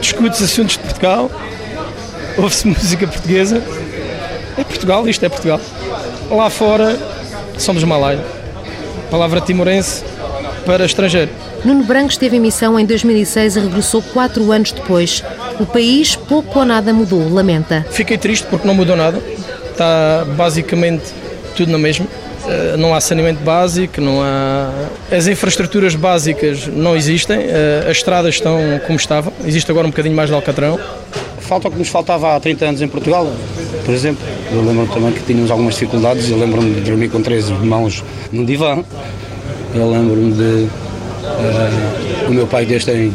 discute-se 0.00 0.44
assuntos 0.44 0.76
de 0.76 0.82
Portugal, 0.82 1.30
ouve-se 2.36 2.66
música 2.68 3.06
portuguesa. 3.06 3.62
É 4.56 4.64
Portugal, 4.64 5.08
isto 5.08 5.24
é 5.24 5.28
Portugal. 5.28 5.60
Lá 6.30 6.50
fora 6.50 6.98
somos 7.58 7.82
Malaya. 7.84 8.24
Palavra 9.10 9.40
timorense 9.40 10.04
para 10.64 10.84
estrangeiro. 10.84 11.30
Nuno 11.64 11.84
Branco 11.84 12.10
esteve 12.10 12.36
em 12.36 12.40
missão 12.40 12.78
em 12.78 12.84
2006 12.84 13.56
e 13.56 13.60
regressou 13.60 14.02
quatro 14.02 14.50
anos 14.50 14.72
depois. 14.72 15.22
O 15.60 15.66
país 15.66 16.16
pouco 16.16 16.58
ou 16.58 16.64
nada 16.64 16.92
mudou, 16.92 17.32
lamenta. 17.32 17.86
Fiquei 17.90 18.18
triste 18.18 18.46
porque 18.48 18.66
não 18.66 18.74
mudou 18.74 18.96
nada. 18.96 19.22
Está 19.70 20.24
basicamente 20.36 21.04
tudo 21.56 21.70
na 21.70 21.78
mesma. 21.78 22.06
Eh, 22.46 22.76
não 22.76 22.94
há 22.94 23.00
saneamento 23.00 23.42
básico, 23.42 24.00
não 24.00 24.22
há. 24.22 24.70
As 25.10 25.26
infraestruturas 25.26 25.94
básicas 25.94 26.66
não 26.66 26.96
existem, 26.96 27.38
eh, 27.38 27.86
as 27.88 27.98
estradas 27.98 28.34
estão 28.34 28.58
como 28.86 28.98
estavam, 28.98 29.32
existe 29.44 29.70
agora 29.70 29.86
um 29.86 29.90
bocadinho 29.90 30.16
mais 30.16 30.28
de 30.28 30.34
Alcatrão. 30.34 30.78
Falta 31.40 31.68
o 31.68 31.70
que 31.70 31.78
nos 31.78 31.88
faltava 31.88 32.34
há 32.34 32.40
30 32.40 32.64
anos 32.64 32.82
em 32.82 32.88
Portugal, 32.88 33.30
por 33.84 33.94
exemplo. 33.94 34.22
Eu 34.50 34.62
lembro-me 34.64 34.88
também 34.88 35.12
que 35.12 35.20
tínhamos 35.20 35.50
algumas 35.50 35.74
dificuldades, 35.74 36.28
eu 36.30 36.38
lembro-me 36.38 36.74
de 36.74 36.80
dormir 36.80 37.08
com 37.08 37.20
três 37.20 37.48
irmãos 37.48 38.02
num 38.32 38.44
divã. 38.44 38.82
Eu 39.74 39.90
lembro-me 39.90 40.32
de 40.32 40.68
Uh, 41.22 42.30
o 42.30 42.34
meu 42.34 42.46
pai 42.48 42.66
desde 42.66 42.90
tem 42.90 43.12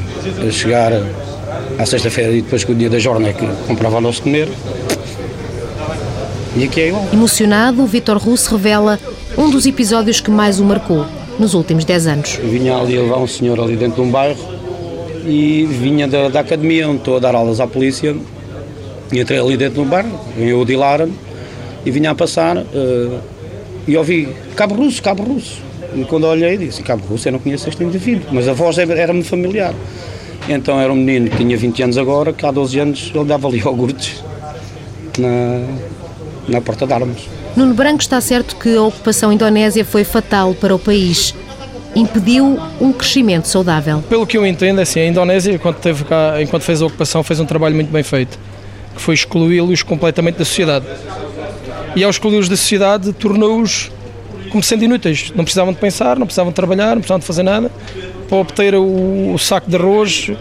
a 0.48 0.52
chegar 0.52 0.94
à 1.78 1.86
sexta-feira 1.86 2.32
e 2.32 2.42
depois 2.42 2.64
com 2.64 2.72
o 2.72 2.76
dia 2.76 2.90
da 2.90 3.00
jornada 3.00 3.30
é 3.30 3.34
que 3.34 3.46
comprava 3.68 3.98
o 3.98 4.02
nosso 4.02 4.22
comer. 4.22 4.48
E 6.56 6.64
aqui 6.64 6.82
é 6.82 6.88
igual. 6.88 7.08
Emocionado, 7.12 7.86
Vitor 7.86 8.18
Russo 8.18 8.56
revela 8.56 8.98
um 9.38 9.50
dos 9.50 9.66
episódios 9.66 10.20
que 10.20 10.32
mais 10.32 10.60
o 10.60 10.66
marcou 10.66 11.06
nos 11.38 11.54
últimos 11.54 11.86
10 11.86 12.08
anos. 12.08 12.40
Eu 12.42 12.50
vinha 12.50 12.76
ali 12.76 12.98
levar 12.98 13.18
um 13.18 13.28
senhor 13.28 13.60
ali 13.60 13.76
dentro 13.76 14.02
de 14.02 14.10
um 14.10 14.12
bairro 14.12 14.40
e 15.26 15.66
vinha 15.66 16.08
da, 16.08 16.30
da 16.30 16.40
academia 16.40 16.88
onde 16.88 16.98
estou 17.00 17.18
a 17.18 17.20
dar 17.20 17.36
aulas 17.36 17.60
à 17.60 17.68
polícia 17.68 18.16
e 19.12 19.20
entrei 19.20 19.40
ali 19.40 19.56
dentro 19.56 19.84
do 19.84 19.86
bairro, 19.86 20.20
eu 20.38 20.60
o 20.60 20.66
Dilara 20.66 21.08
e 21.86 21.92
vinha 21.92 22.12
a 22.12 22.16
passar 22.16 22.58
uh, 22.58 23.20
e 23.88 23.96
ouvi 23.96 24.28
Cabo 24.56 24.76
Russo, 24.76 25.02
Cabo 25.02 25.24
Russo. 25.24 25.62
E 25.96 26.04
quando 26.04 26.26
olhei, 26.26 26.58
disse: 26.58 26.84
Cabo 26.84 27.06
Russo, 27.08 27.28
eu 27.28 27.32
não 27.32 27.40
conheço 27.40 27.70
este 27.70 27.82
indivíduo, 27.84 28.28
mas 28.32 28.48
a 28.48 28.54
voz 28.54 28.78
era-me 28.78 29.24
familiar. 29.24 29.74
Então 30.50 30.80
era 30.80 30.92
um 30.92 30.96
menino 30.96 31.30
que 31.30 31.38
tinha 31.38 31.56
20 31.56 31.84
anos 31.84 31.98
agora, 31.98 32.34
que 32.34 32.46
há 32.46 32.52
12 32.52 32.80
anos 32.80 33.12
ele 33.16 33.26
dava 33.26 33.48
ali 33.48 33.60
iogurtes 33.64 34.22
na, 35.18 35.62
na 36.48 36.62
porta 36.62 36.86
de 36.86 36.94
armas. 36.94 37.18
Nuno 37.56 37.74
Branco 37.74 38.02
está 38.02 38.22
certo 38.22 38.56
que 38.56 38.76
a 38.76 38.82
ocupação 38.82 39.32
indonésia 39.32 39.84
foi 39.84 40.04
fatal 40.04 40.54
para 40.54 40.74
o 40.74 40.80
país. 40.80 41.34
Impediu 41.96 42.60
um 42.80 42.94
crescimento 42.94 43.48
saudável. 43.48 44.04
Pelo 44.10 44.28
que 44.28 44.38
eu 44.38 44.46
entendo, 44.46 44.80
é 44.80 44.84
assim, 44.84 45.00
a 45.00 45.08
Indonésia, 45.08 45.54
enquanto, 45.54 45.78
teve 45.78 46.04
cá, 46.04 46.42
enquanto 46.42 46.64
fez 46.64 46.82
a 46.82 46.86
ocupação, 46.86 47.24
fez 47.24 47.40
um 47.40 47.46
trabalho 47.46 47.74
muito 47.74 47.92
bem 47.92 48.04
feito, 48.04 48.38
que 48.96 49.02
foi 49.02 49.16
excluí-los 49.16 49.82
completamente 49.82 50.38
da 50.38 50.46
sociedade. 50.46 50.86
E 51.96 52.04
ao 52.04 52.10
excluí-los 52.10 52.48
da 52.48 52.56
sociedade, 52.56 53.12
tornou-os 53.14 53.92
como 54.52 54.62
sendo 54.62 54.84
inúteis. 54.84 55.32
Não 55.36 55.44
precisavam 55.44 55.74
de 55.74 55.80
pensar, 55.80 56.20
não 56.20 56.28
precisavam 56.28 56.52
de 56.52 56.56
trabalhar, 56.56 56.90
não 56.90 56.98
precisavam 56.98 57.20
de 57.20 57.26
fazer 57.26 57.44
nada 57.44 57.72
para 58.28 58.38
obter 58.38 58.76
o, 58.76 59.34
o 59.34 59.38
saco 59.38 59.70
de 59.70 59.76
arroz 59.76 60.32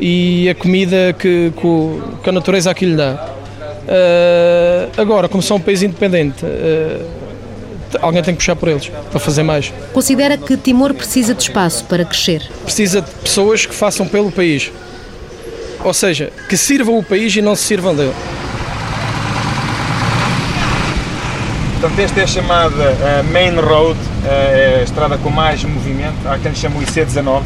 e 0.00 0.48
a 0.48 0.54
comida 0.54 1.14
que, 1.18 1.52
que, 2.22 2.28
a 2.28 2.32
natureza 2.32 2.70
aqui 2.70 2.84
lhe 2.84 2.96
dá. 2.96 3.37
Uh, 3.88 5.00
agora, 5.00 5.28
como 5.28 5.42
são 5.42 5.56
um 5.56 5.60
país 5.60 5.82
independente, 5.82 6.44
uh, 6.44 7.06
alguém 8.02 8.22
tem 8.22 8.34
que 8.34 8.38
puxar 8.38 8.54
por 8.54 8.68
eles 8.68 8.90
para 9.10 9.18
fazer 9.18 9.42
mais. 9.42 9.72
Considera 9.94 10.36
que 10.36 10.56
Timor 10.58 10.92
precisa 10.92 11.34
de 11.34 11.42
espaço 11.42 11.84
para 11.84 12.04
crescer? 12.04 12.42
Precisa 12.64 13.00
de 13.00 13.10
pessoas 13.10 13.64
que 13.64 13.74
façam 13.74 14.06
pelo 14.06 14.30
país. 14.30 14.70
Ou 15.82 15.94
seja, 15.94 16.30
que 16.48 16.56
sirvam 16.56 16.98
o 16.98 17.02
país 17.02 17.34
e 17.34 17.40
não 17.40 17.56
se 17.56 17.64
sirvam 17.64 17.94
dele. 17.94 18.12
Portanto, 21.80 22.00
esta 22.00 22.20
é 22.20 22.24
a 22.24 22.26
chamada 22.26 22.92
uh, 22.92 23.32
Main 23.32 23.54
Road, 23.54 23.98
uh, 23.98 24.26
é 24.26 24.78
a 24.80 24.82
estrada 24.82 25.16
com 25.16 25.30
mais 25.30 25.62
movimento. 25.62 26.16
Há 26.26 26.36
quem 26.36 26.50
lhe 26.50 26.56
chama 26.58 26.76
o 26.80 26.82
IC19, 26.82 27.26
uh, 27.26 27.42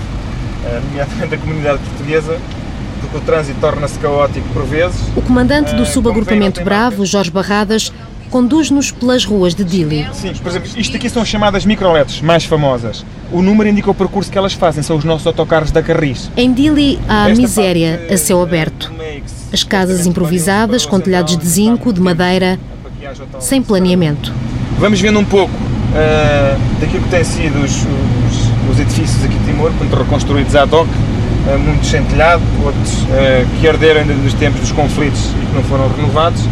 nomeadamente 0.89 1.35
a 1.35 1.39
comunidade 1.39 1.79
portuguesa, 1.81 2.39
porque 3.03 3.19
o 3.19 3.21
trânsito 3.21 3.61
torna-se 3.61 3.99
caótico 3.99 4.49
por 4.55 4.65
vezes. 4.65 4.99
O 5.15 5.21
comandante 5.23 5.75
do 5.75 5.85
subagrupamento 5.85 6.65
Bravo, 6.65 7.05
Jorge 7.05 7.31
Barradas, 7.31 7.93
conduz-nos 8.31 8.91
pelas 8.91 9.27
ruas 9.27 9.55
de 9.55 9.63
Dili. 9.63 10.09
Sim, 10.15 10.33
por 10.43 10.49
exemplo, 10.49 10.71
isto 10.75 10.97
aqui 10.97 11.11
são 11.11 11.23
chamadas 11.23 11.67
microletes 11.67 12.23
mais 12.23 12.47
famosas. 12.47 13.05
O 13.31 13.43
número 13.43 13.69
indica 13.69 13.91
o 13.91 13.95
percurso 13.95 14.31
que 14.31 14.39
elas 14.39 14.55
fazem, 14.55 14.83
são 14.83 14.97
os 14.97 15.05
nossos 15.05 15.27
autocarros 15.27 15.71
da 15.71 15.83
Carris. 15.83 16.31
Em 16.35 16.51
Dili 16.51 16.99
há 17.07 17.29
Esta 17.29 17.41
miséria 17.43 17.99
parte, 17.99 18.15
a 18.15 18.17
céu 18.17 18.43
aberto. 18.43 18.91
As 19.53 19.63
casas 19.63 20.07
improvisadas 20.07 20.87
com 20.87 20.99
telhados 20.99 21.37
de 21.37 21.47
zinco, 21.47 21.93
de 21.93 22.01
madeira, 22.01 22.59
sem 23.39 23.63
planeamento. 23.63 24.33
Vamos 24.79 24.99
vendo 24.99 25.19
um 25.19 25.25
pouco 25.25 25.53
uh, 25.55 26.81
daquilo 26.81 27.03
que 27.03 27.11
têm 27.11 27.25
sido 27.25 27.63
os, 27.63 27.77
os, 27.77 28.71
os, 28.71 28.81
edifícios 28.81 29.23
aqui 29.25 29.37
de 29.37 29.45
Timor, 29.45 29.71
portanto, 29.73 30.03
reconstruídos 30.03 30.57
ad 30.57 30.75
hoc, 30.75 30.89
muitos 31.59 31.89
sem 31.89 32.03
telhado, 32.05 32.43
outros 32.65 32.93
uh, 32.93 33.61
que 33.61 33.69
arderam 33.69 34.05
nos 34.05 34.35
tempos 34.35 34.61
dos 34.61 34.73
conflitos 34.73 35.21
e 35.43 35.47
que 35.47 35.55
não 35.55 35.63
foram 35.65 35.89
renovados. 35.89 36.43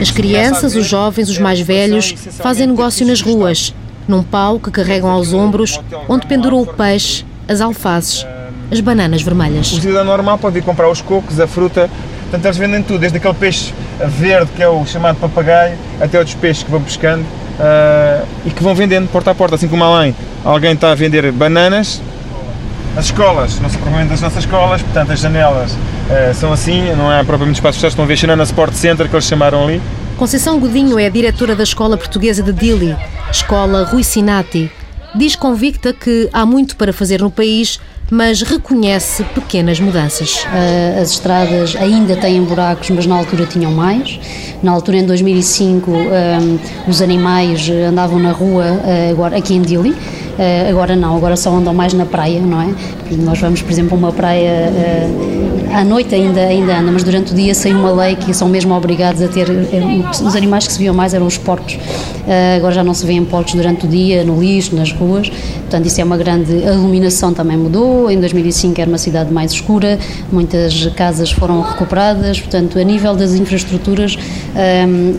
As 0.00 0.10
crianças, 0.10 0.74
os 0.74 0.86
jovens, 0.86 1.28
os 1.28 1.38
mais 1.38 1.60
velhos 1.60 2.14
fazem 2.40 2.66
negócio 2.66 3.06
nas 3.06 3.20
ruas, 3.20 3.74
num 4.08 4.22
pau 4.22 4.58
que 4.58 4.70
carregam 4.70 5.08
aos 5.08 5.32
ombros, 5.32 5.80
onde 6.08 6.26
pendurou 6.26 6.62
o 6.62 6.66
peixe, 6.66 7.24
as 7.48 7.60
alfaces, 7.60 8.26
as 8.70 8.80
bananas 8.80 9.22
vermelhas. 9.22 9.72
O 9.72 9.80
cidadão 9.80 10.04
normal 10.04 10.36
pode 10.36 10.58
ir 10.58 10.62
comprar 10.62 10.90
os 10.90 11.00
cocos, 11.00 11.38
a 11.38 11.46
fruta, 11.46 11.88
portanto 12.22 12.44
eles 12.44 12.56
vendem 12.56 12.82
tudo, 12.82 12.98
desde 12.98 13.18
aquele 13.18 13.34
peixe 13.34 13.72
verde, 14.18 14.50
que 14.56 14.62
é 14.62 14.68
o 14.68 14.84
chamado 14.84 15.16
papagaio, 15.16 15.76
até 16.00 16.18
outros 16.18 16.34
peixes 16.36 16.64
que 16.64 16.70
vão 16.70 16.82
pescando 16.82 17.22
uh, 17.22 18.26
e 18.44 18.50
que 18.50 18.62
vão 18.62 18.74
vendendo 18.74 19.08
porta 19.08 19.30
a 19.30 19.34
porta, 19.34 19.54
assim 19.54 19.68
como 19.68 19.84
além 19.84 20.14
alguém 20.44 20.72
está 20.72 20.92
a 20.92 20.94
vender 20.94 21.30
bananas. 21.32 22.02
As 22.96 23.06
escolas, 23.06 23.58
não 23.58 23.68
são 23.68 23.80
propriamente 23.80 24.14
as 24.14 24.20
nossas 24.20 24.44
escolas, 24.44 24.80
portanto 24.80 25.10
as 25.10 25.18
janelas 25.18 25.72
uh, 25.72 26.34
são 26.34 26.52
assim, 26.52 26.94
não 26.94 27.10
há 27.10 27.24
propriamente 27.24 27.58
espaços 27.58 27.76
fechados, 27.76 27.92
estão 27.92 28.04
a 28.04 28.08
ver 28.08 28.16
Xanana 28.16 28.44
Sport 28.44 28.72
Center, 28.74 29.08
que 29.08 29.14
eles 29.16 29.24
chamaram 29.24 29.64
ali. 29.64 29.82
Conceição 30.16 30.60
Godinho 30.60 30.96
é 30.96 31.06
a 31.06 31.08
diretora 31.08 31.56
da 31.56 31.64
Escola 31.64 31.96
Portuguesa 31.96 32.40
de 32.40 32.52
Dili, 32.52 32.96
Escola 33.32 33.84
Rui 33.84 34.04
Sinati. 34.04 34.70
Diz 35.12 35.34
convicta 35.34 35.92
que 35.92 36.28
há 36.32 36.46
muito 36.46 36.76
para 36.76 36.92
fazer 36.92 37.20
no 37.20 37.30
país 37.30 37.80
mas 38.10 38.42
reconhece 38.42 39.24
pequenas 39.24 39.80
mudanças. 39.80 40.44
Uh, 40.44 41.00
as 41.00 41.12
estradas 41.12 41.74
ainda 41.76 42.16
têm 42.16 42.42
buracos, 42.42 42.90
mas 42.90 43.06
na 43.06 43.16
altura 43.16 43.46
tinham 43.46 43.72
mais. 43.72 44.20
Na 44.62 44.72
altura, 44.72 44.98
em 44.98 45.06
2005, 45.06 45.90
um, 45.90 46.08
ah, 46.12 46.88
os 46.88 47.00
animais 47.02 47.68
andavam 47.68 48.18
na 48.18 48.32
rua, 48.32 48.64
agora 49.10 49.36
aqui 49.36 49.54
em 49.54 49.62
Dili. 49.62 49.96
Uh, 50.34 50.68
agora 50.68 50.96
não, 50.96 51.16
agora 51.16 51.36
só 51.36 51.50
andam 51.50 51.72
mais 51.72 51.92
na 51.92 52.04
praia, 52.04 52.40
não 52.40 52.60
é? 52.60 52.74
Nós 53.12 53.38
vamos, 53.40 53.62
por 53.62 53.70
exemplo, 53.70 53.94
a 53.94 53.98
uma 53.98 54.12
praia 54.12 54.70
à 55.74 55.82
noite 55.82 56.14
ainda, 56.14 56.40
ainda 56.40 56.78
anda, 56.78 56.92
mas 56.92 57.02
durante 57.02 57.32
o 57.32 57.34
dia 57.34 57.52
saiu 57.52 57.76
uma 57.76 57.90
lei 57.90 58.14
que 58.14 58.32
são 58.32 58.48
mesmo 58.48 58.72
obrigados 58.72 59.20
a 59.20 59.26
ter. 59.26 59.48
Os 60.24 60.36
animais 60.36 60.68
que 60.68 60.72
se 60.72 60.78
viam 60.78 60.94
mais 60.94 61.12
eram 61.12 61.26
os 61.26 61.36
porcos. 61.36 61.76
agora 62.56 62.72
já 62.72 62.84
não 62.84 62.94
se 62.94 63.04
vêem 63.04 63.24
porcos 63.24 63.54
durante 63.54 63.84
o 63.84 63.88
dia, 63.88 64.22
no 64.22 64.40
lixo, 64.40 64.74
nas 64.76 64.92
ruas. 64.92 65.28
Portanto, 65.28 65.86
isso 65.86 66.00
é 66.00 66.04
uma 66.04 66.16
grande. 66.16 66.52
A 66.64 66.74
iluminação 66.74 67.34
também 67.34 67.56
mudou. 67.56 68.08
Em 68.08 68.20
2005 68.20 68.80
era 68.80 68.88
uma 68.88 68.98
cidade 68.98 69.32
mais 69.32 69.50
escura, 69.50 69.98
muitas 70.30 70.86
casas 70.94 71.32
foram 71.32 71.60
recuperadas. 71.60 72.38
Portanto, 72.38 72.78
a 72.78 72.84
nível 72.84 73.16
das 73.16 73.34
infraestruturas, 73.34 74.16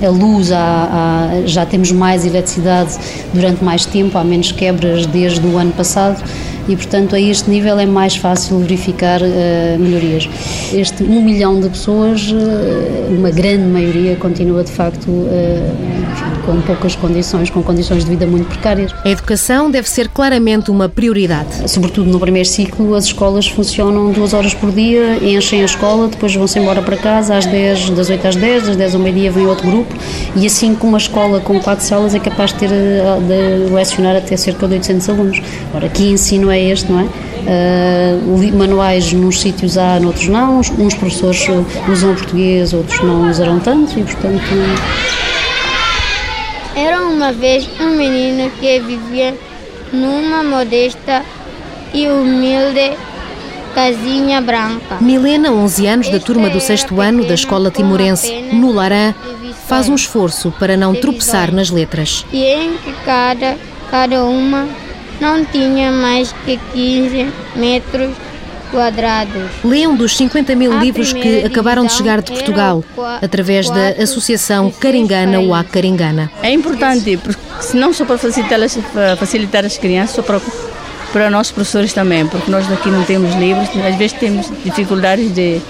a 0.01 0.09
luz, 0.09 0.53
há, 0.53 0.57
há, 0.57 1.41
já 1.45 1.65
temos 1.65 1.91
mais 1.91 2.25
eletricidade 2.25 2.95
durante 3.33 3.61
mais 3.61 3.85
tempo, 3.85 4.17
há 4.17 4.23
menos 4.23 4.53
quebras 4.53 5.05
desde 5.05 5.45
o 5.45 5.57
ano 5.57 5.73
passado. 5.73 6.23
E, 6.67 6.75
portanto, 6.75 7.15
a 7.15 7.19
este 7.19 7.49
nível 7.49 7.79
é 7.79 7.85
mais 7.85 8.15
fácil 8.15 8.59
verificar 8.59 9.21
uh, 9.21 9.79
melhorias. 9.79 10.29
Este 10.73 11.03
um 11.03 11.21
milhão 11.21 11.59
de 11.59 11.69
pessoas, 11.69 12.31
uh, 12.31 13.15
uma 13.15 13.31
grande 13.31 13.63
maioria, 13.63 14.15
continua 14.15 14.63
de 14.63 14.71
facto 14.71 15.09
enfim, 15.09 16.41
com 16.45 16.61
poucas 16.61 16.95
condições, 16.95 17.49
com 17.49 17.61
condições 17.63 18.03
de 18.03 18.09
vida 18.09 18.25
muito 18.25 18.47
precárias. 18.47 18.93
A 19.03 19.09
educação 19.09 19.69
deve 19.69 19.89
ser 19.89 20.09
claramente 20.09 20.71
uma 20.71 20.87
prioridade. 20.87 21.69
Sobretudo 21.69 22.09
no 22.09 22.19
primeiro 22.19 22.47
ciclo, 22.47 22.95
as 22.95 23.05
escolas 23.05 23.47
funcionam 23.47 24.11
duas 24.11 24.33
horas 24.33 24.53
por 24.53 24.71
dia, 24.71 25.17
enchem 25.23 25.61
a 25.61 25.65
escola, 25.65 26.07
depois 26.07 26.35
vão-se 26.35 26.59
embora 26.59 26.81
para 26.81 26.97
casa 26.97 27.35
às 27.35 27.45
10, 27.45 27.91
das 27.91 28.09
8 28.09 28.27
às 28.27 28.35
10, 28.35 28.67
das 28.67 28.75
10 28.75 28.95
ao 28.95 29.01
meio-dia 29.01 29.31
vem 29.31 29.45
outro 29.47 29.67
grupo 29.69 29.93
e 30.35 30.45
assim 30.45 30.75
com 30.75 30.87
uma 30.87 30.97
escola 30.97 31.39
com 31.39 31.59
quatro 31.59 31.83
salas 31.85 32.13
é 32.13 32.19
capaz 32.19 32.53
de 32.53 32.59
ter 32.59 32.69
de 32.69 33.73
lecionar 33.73 34.15
até 34.15 34.35
cerca 34.37 34.67
de 34.67 34.73
800 34.75 35.09
alunos. 35.09 35.41
Ora, 35.73 35.89
que 35.89 36.03
ensino 36.03 36.49
é 36.51 36.54
este, 36.57 36.91
não 36.91 37.01
é? 37.01 37.03
Uh, 37.03 38.57
manuais 38.57 39.13
nos 39.13 39.39
sítios 39.39 39.77
há, 39.77 39.99
noutros 39.99 40.27
não, 40.27 40.59
uns, 40.59 40.69
uns 40.71 40.95
professores 40.95 41.45
usam 41.87 42.15
português, 42.15 42.73
outros 42.73 42.99
não 43.01 43.29
usarão 43.29 43.59
tanto 43.59 43.99
e, 43.99 44.03
portanto. 44.03 44.41
Era 46.75 47.01
uma 47.01 47.31
vez 47.31 47.69
um 47.79 47.95
menino 47.95 48.51
que 48.59 48.79
vivia 48.79 49.35
numa 49.93 50.43
modesta 50.43 51.23
e 51.93 52.07
humilde 52.07 52.97
casinha 53.75 54.39
branca. 54.41 54.97
Milena, 55.01 55.51
11 55.51 55.87
anos, 55.87 56.09
da 56.09 56.19
turma 56.19 56.49
do 56.49 56.61
sexto 56.61 56.99
ano 57.01 57.25
da 57.25 57.33
escola 57.33 57.69
timorense 57.69 58.33
no 58.53 58.71
Larã, 58.71 59.13
faz 59.67 59.89
um 59.89 59.95
esforço 59.95 60.51
para 60.57 60.77
não 60.77 60.95
tropeçar 60.95 61.51
nas 61.51 61.69
letras. 61.69 62.25
E 62.31 62.43
em 62.43 62.77
que 62.77 62.93
cada, 63.05 63.57
cada 63.91 64.23
uma 64.23 64.67
não 65.19 65.43
tinha 65.45 65.91
mais 65.91 66.33
que 66.45 66.57
15 66.73 67.27
metros 67.55 68.11
quadrados. 68.71 69.43
Lê 69.63 69.87
um 69.87 69.95
dos 69.95 70.15
50 70.17 70.55
mil 70.55 70.77
livros 70.79 71.13
que 71.13 71.43
acabaram 71.45 71.85
de 71.85 71.93
chegar 71.93 72.21
de 72.21 72.31
Portugal, 72.31 72.83
através 73.21 73.69
da 73.69 73.89
Associação 74.03 74.71
Caringana 74.71 75.39
ou 75.39 75.63
Caringana. 75.63 76.31
É 76.41 76.51
importante, 76.51 77.17
porque 77.17 77.41
se 77.61 77.77
não 77.77 77.93
só 77.93 78.05
para 78.05 78.17
facilitar, 78.17 78.59
facilitar 79.17 79.65
as 79.65 79.77
crianças, 79.77 80.15
só 80.15 80.21
para 80.21 80.41
para 81.15 81.29
nós 81.29 81.49
professores 81.49 81.93
também, 81.93 82.27
porque 82.27 82.51
nós 82.51 82.67
daqui 82.67 82.89
não 82.89 83.01
temos 83.05 83.33
livros, 83.35 83.69
às 83.69 83.95
vezes 83.95 84.11
temos 84.11 84.51
dificuldades 84.65 85.33
de 85.33 85.61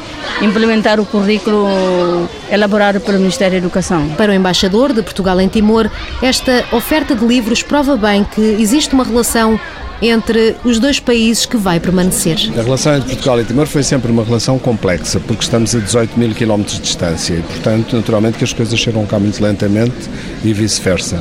implementar 0.41 0.99
o 0.99 1.05
currículo 1.05 2.27
elaborado 2.51 2.99
pelo 2.99 3.19
Ministério 3.19 3.51
da 3.51 3.57
Educação. 3.59 4.09
Para 4.17 4.31
o 4.31 4.33
embaixador 4.33 4.91
de 4.91 5.03
Portugal 5.03 5.39
em 5.39 5.47
Timor, 5.47 5.87
esta 6.19 6.65
oferta 6.71 7.13
de 7.13 7.23
livros 7.23 7.61
prova 7.61 7.95
bem 7.95 8.23
que 8.23 8.41
existe 8.41 8.95
uma 8.95 9.03
relação 9.03 9.59
entre 10.01 10.55
os 10.65 10.79
dois 10.79 10.99
países 10.99 11.45
que 11.45 11.57
vai 11.57 11.79
permanecer. 11.79 12.37
A 12.57 12.63
relação 12.63 12.95
entre 12.95 13.09
Portugal 13.09 13.39
e 13.39 13.43
Timor 13.43 13.67
foi 13.67 13.83
sempre 13.83 14.11
uma 14.11 14.23
relação 14.23 14.57
complexa, 14.57 15.19
porque 15.19 15.43
estamos 15.43 15.75
a 15.75 15.79
18 15.79 16.19
mil 16.19 16.33
quilómetros 16.33 16.77
de 16.77 16.81
distância 16.81 17.35
e, 17.35 17.41
portanto, 17.43 17.95
naturalmente 17.95 18.39
que 18.39 18.43
as 18.43 18.51
coisas 18.51 18.79
chegam 18.79 19.05
cá 19.05 19.19
muito 19.19 19.39
lentamente 19.43 20.09
e 20.43 20.51
vice-versa. 20.53 21.19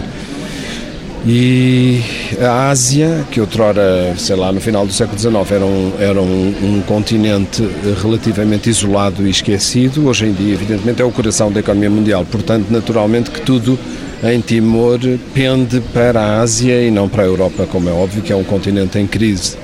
E 1.27 2.03
a 2.39 2.69
Ásia, 2.69 3.25
que 3.31 3.41
outrora, 3.41 4.15
sei 4.19 4.37
lá, 4.37 4.53
no 4.53 4.61
final 4.61 4.87
do 4.87 4.93
século 4.93 5.19
XIX 5.19 5.51
era 5.53 5.65
um, 5.65 5.93
era 5.99 6.21
um, 6.21 6.55
um, 6.63 6.83
continente 6.83 7.67
relativamente 8.03 8.69
isolado 8.69 9.27
e 9.27 9.31
esquecido, 9.31 10.07
hoje 10.07 10.27
em 10.27 10.35
dia, 10.35 10.53
evidentemente, 10.53 11.01
é 11.01 11.05
o 11.05 11.11
coração 11.11 11.51
da 11.51 11.61
economia 11.61 11.89
mundial. 11.89 12.27
Portanto, 12.31 12.67
naturalmente 12.69 13.31
que 13.31 13.41
tudo 13.41 13.79
em 14.23 14.39
Timor 14.41 14.99
pende 15.33 15.81
para 15.95 16.21
a 16.21 16.41
Ásia 16.43 16.83
e 16.83 16.91
não 16.91 17.09
para 17.09 17.23
a 17.23 17.27
Europa, 17.27 17.67
como 17.67 17.89
é 17.89 17.93
óbvio, 17.93 18.23
que 18.23 18.33
é 18.33 18.37
um 18.37 18.45
continente 18.45 18.99
em 18.99 19.07
crise. 19.07 19.57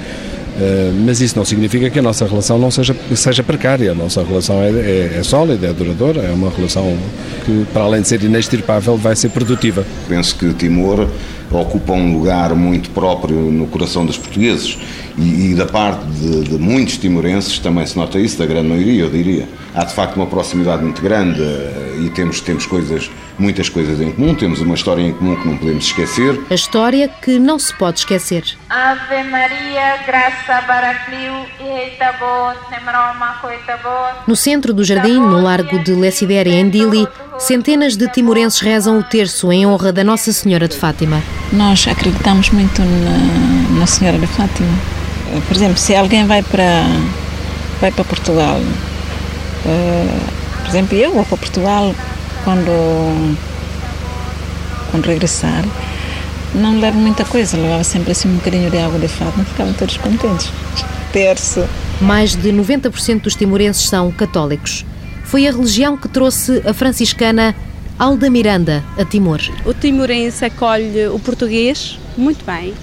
Uh, 0.60 0.92
mas 1.06 1.22
isso 1.22 1.38
não 1.38 1.44
significa 1.44 1.88
que 1.88 1.98
a 1.98 2.02
nossa 2.02 2.26
relação 2.26 2.58
não 2.58 2.70
seja, 2.70 2.94
seja 3.16 3.42
precária. 3.42 3.92
A 3.92 3.94
nossa 3.94 4.22
relação 4.22 4.60
é, 4.62 4.68
é, 4.68 5.16
é, 5.18 5.22
sólida, 5.22 5.68
é 5.68 5.72
duradoura, 5.72 6.20
é 6.20 6.30
uma 6.30 6.50
relação 6.50 6.98
que, 7.46 7.64
para 7.72 7.84
além 7.84 8.02
de 8.02 8.08
ser 8.08 8.22
inextirpável, 8.22 8.94
vai 8.94 9.16
ser 9.16 9.30
produtiva. 9.30 9.86
Penso 10.06 10.36
que 10.36 10.52
Timor 10.52 11.08
ocupa 11.50 11.94
um 11.94 12.12
lugar 12.12 12.54
muito 12.54 12.90
próprio 12.90 13.36
no 13.36 13.66
coração 13.68 14.04
dos 14.04 14.18
portugueses 14.18 14.76
e, 15.20 15.50
e 15.50 15.54
da 15.54 15.66
parte 15.66 16.02
de, 16.06 16.44
de, 16.44 16.58
muitos 16.58 16.96
timorenses 16.96 17.58
também 17.58 17.86
se 17.86 17.96
nota 17.96 18.18
isso, 18.18 18.38
da 18.38 18.46
grande 18.46 18.68
maioria, 18.68 19.02
eu 19.02 19.10
diria. 19.10 19.46
Há 19.74 19.84
de 19.84 19.94
facto 19.94 20.16
uma 20.16 20.26
proximidade 20.26 20.82
muito 20.82 21.02
grande 21.02 21.40
eh, 21.42 21.98
e 22.06 22.10
temos, 22.10 22.40
temos 22.40 22.66
coisas, 22.66 23.10
muitas 23.38 23.68
coisas 23.68 24.00
em 24.00 24.10
comum, 24.12 24.34
temos 24.34 24.60
uma 24.60 24.74
história 24.74 25.02
em 25.02 25.12
comum 25.12 25.36
que 25.36 25.46
não 25.46 25.58
podemos 25.58 25.84
esquecer. 25.84 26.40
A 26.50 26.54
história 26.54 27.08
que 27.08 27.38
não 27.38 27.58
se 27.58 27.76
pode 27.76 27.98
esquecer. 27.98 28.44
Ave 28.68 29.22
Maria, 29.24 29.98
graça 30.06 30.62
baracliu 30.66 31.46
e 31.60 31.90
No 34.26 34.34
centro 34.34 34.72
do 34.72 34.82
jardim, 34.82 35.18
no 35.18 35.42
largo 35.42 35.78
de 35.80 35.92
Lessidere, 35.92 36.50
em 36.50 36.68
Dili, 36.68 37.06
centenas 37.38 37.96
de 37.96 38.08
timorenses 38.08 38.60
rezam 38.60 38.98
o 38.98 39.02
terço 39.02 39.52
em 39.52 39.66
honra 39.66 39.92
da 39.92 40.02
Nossa 40.02 40.32
Senhora 40.32 40.66
de 40.66 40.76
Fátima. 40.76 41.22
Nós 41.52 41.86
acreditamos 41.86 42.50
muito 42.50 42.80
na, 42.80 43.80
na 43.80 43.86
Senhora 43.86 44.18
de 44.18 44.26
Fátima. 44.26 44.99
Por 45.46 45.56
exemplo, 45.56 45.76
se 45.78 45.94
alguém 45.94 46.26
vai 46.26 46.42
para, 46.42 46.84
vai 47.80 47.92
para 47.92 48.04
Portugal, 48.04 48.58
uh, 48.58 50.30
por 50.60 50.68
exemplo, 50.68 50.98
eu 50.98 51.12
vou 51.12 51.24
para 51.24 51.36
Portugal 51.36 51.94
quando, 52.44 53.36
quando 54.90 55.06
regressar, 55.06 55.64
não 56.54 56.80
levo 56.80 56.98
muita 56.98 57.24
coisa, 57.24 57.56
levava 57.56 57.84
sempre 57.84 58.12
assim 58.12 58.28
um 58.28 58.36
bocadinho 58.36 58.70
de 58.70 58.78
água 58.78 58.98
de 58.98 59.08
Fátima, 59.08 59.44
ficavam 59.44 59.72
todos 59.74 59.96
contentes. 59.98 60.50
Terço. 61.12 61.64
Mais 62.00 62.34
de 62.34 62.50
90% 62.52 63.22
dos 63.22 63.34
timorenses 63.34 63.88
são 63.88 64.10
católicos. 64.12 64.84
Foi 65.24 65.46
a 65.46 65.52
religião 65.52 65.96
que 65.96 66.08
trouxe 66.08 66.62
a 66.66 66.72
franciscana 66.72 67.54
Alda 67.98 68.30
Miranda 68.30 68.82
a 68.98 69.04
Timor. 69.04 69.40
O 69.64 69.74
timorense 69.74 70.44
acolhe 70.44 71.06
o 71.08 71.18
português 71.18 71.98
muito 72.16 72.44
bem. 72.44 72.74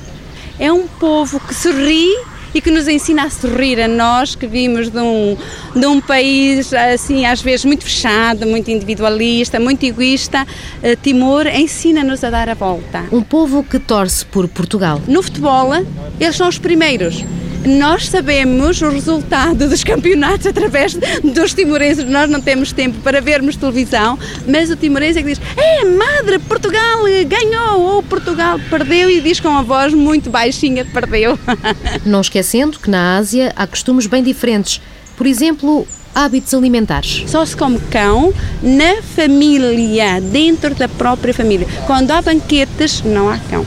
É 0.60 0.72
um 0.72 0.88
povo 0.88 1.40
que 1.40 1.54
sorri 1.54 2.08
e 2.54 2.62
que 2.62 2.72
nos 2.72 2.88
ensina 2.88 3.24
a 3.24 3.30
sorrir 3.30 3.80
a 3.82 3.88
nós 3.88 4.36
que 4.36 4.48
vimos 4.48 4.90
de 4.90 5.00
um, 5.00 5.38
de 5.76 5.86
um 5.86 6.00
país 6.02 6.74
assim 6.74 7.26
às 7.26 7.42
vezes 7.42 7.66
muito 7.66 7.84
fechado, 7.84 8.46
muito 8.46 8.70
individualista, 8.72 9.60
muito 9.60 9.86
egoísta. 9.86 10.46
Eh, 10.82 10.96
Timor 10.96 11.48
ensina-nos 11.48 12.24
a 12.24 12.30
dar 12.30 12.50
a 12.50 12.54
volta. 12.54 13.06
Um 13.12 13.22
povo 13.22 13.64
que 13.64 13.80
torce 13.80 14.26
por 14.26 14.48
Portugal. 14.48 15.02
No 15.08 15.22
futebol, 15.22 15.72
eles 16.20 16.36
são 16.36 16.48
os 16.48 16.58
primeiros 16.58 17.24
nós 17.66 18.08
sabemos 18.08 18.82
o 18.82 18.90
resultado 18.90 19.68
dos 19.68 19.84
campeonatos 19.84 20.48
através 20.48 20.98
dos 21.24 21.54
timorenses. 21.54 22.06
Nós 22.06 22.30
não 22.30 22.42
temos 22.42 22.72
tempo 22.72 23.00
para 23.02 23.22
vermos 23.22 23.56
televisão, 23.56 24.18
mas 24.48 24.70
o 24.70 24.76
timorense 24.76 25.20
é 25.20 25.24
que 25.24 25.30
diz: 25.30 25.42
É, 25.56 25.86
madre, 25.86 26.40
Portugal 26.40 27.04
ganhou 27.28 27.82
ou 27.82 28.04
Portugal 28.04 28.60
perdeu 28.70 29.10
e 29.10 29.22
diz 29.22 29.40
com 29.40 29.50
a 29.50 29.62
voz 29.62 29.94
muito 29.94 30.30
baixinha: 30.30 30.86
Perdeu. 30.86 31.38
Não 32.06 32.22
esquecendo 32.22 32.80
que 32.80 32.90
na 32.90 33.18
Ásia 33.18 33.54
há 33.56 33.66
costumes 33.68 34.08
bem 34.08 34.24
diferentes. 34.24 34.82
Por 35.16 35.26
exemplo, 35.26 35.88
hábitos 36.14 36.54
alimentares. 36.54 37.24
Só 37.28 37.46
se 37.46 37.56
come 37.56 37.80
cão 37.92 38.34
na 38.62 39.02
família, 39.02 40.20
dentro 40.22 40.74
da 40.76 40.88
própria 40.88 41.34
família. 41.34 41.68
Quando 41.86 42.12
há 42.12 42.22
banquetes, 42.22 43.02
não 43.04 43.30
há 43.30 43.38
cão. 43.38 43.66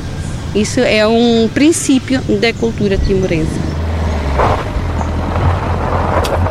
Isso 0.54 0.80
é 0.80 1.06
um 1.06 1.48
princípio 1.52 2.20
da 2.40 2.52
cultura 2.52 2.98
timorense. 2.98 3.79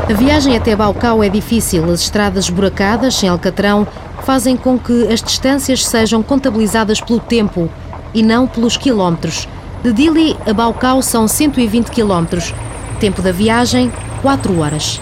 A 0.10 0.14
viagem 0.14 0.58
até 0.58 0.76
Baucau 0.76 1.24
é 1.24 1.30
difícil. 1.30 1.86
As 1.92 2.02
estradas 2.02 2.46
esburacadas, 2.46 3.14
sem 3.14 3.30
alcatrão, 3.30 3.88
fazem 4.24 4.58
com 4.58 4.80
que 4.80 5.08
as 5.08 5.22
distâncias 5.22 5.86
sejam 5.86 6.24
contabilizadas 6.24 7.00
pelo 7.00 7.20
tempo 7.20 7.70
e 8.12 8.24
não 8.24 8.48
pelos 8.48 8.76
quilómetros. 8.76 9.48
De 9.84 9.94
Dili 9.94 10.36
a 10.48 10.52
Baucau 10.52 11.04
são 11.04 11.28
120 11.28 11.92
quilómetros. 11.92 12.56
Tempo 13.00 13.22
da 13.22 13.32
viagem, 13.32 13.92
4 14.24 14.60
horas. 14.60 15.00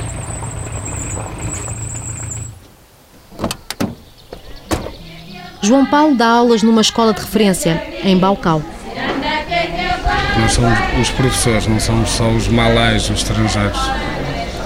João 5.62 5.86
Paulo 5.86 6.16
dá 6.16 6.28
aulas 6.28 6.62
numa 6.62 6.82
escola 6.82 7.14
de 7.14 7.22
referência, 7.22 7.82
em 8.04 8.18
Baucau. 8.18 8.62
Nós 10.38 10.52
somos 10.52 10.78
os 11.02 11.10
professores, 11.12 11.66
não 11.66 11.80
somos 11.80 12.10
só 12.10 12.30
os 12.30 12.50
malais, 12.50 13.10
os 13.10 13.22
estrangeiros. 13.22 13.80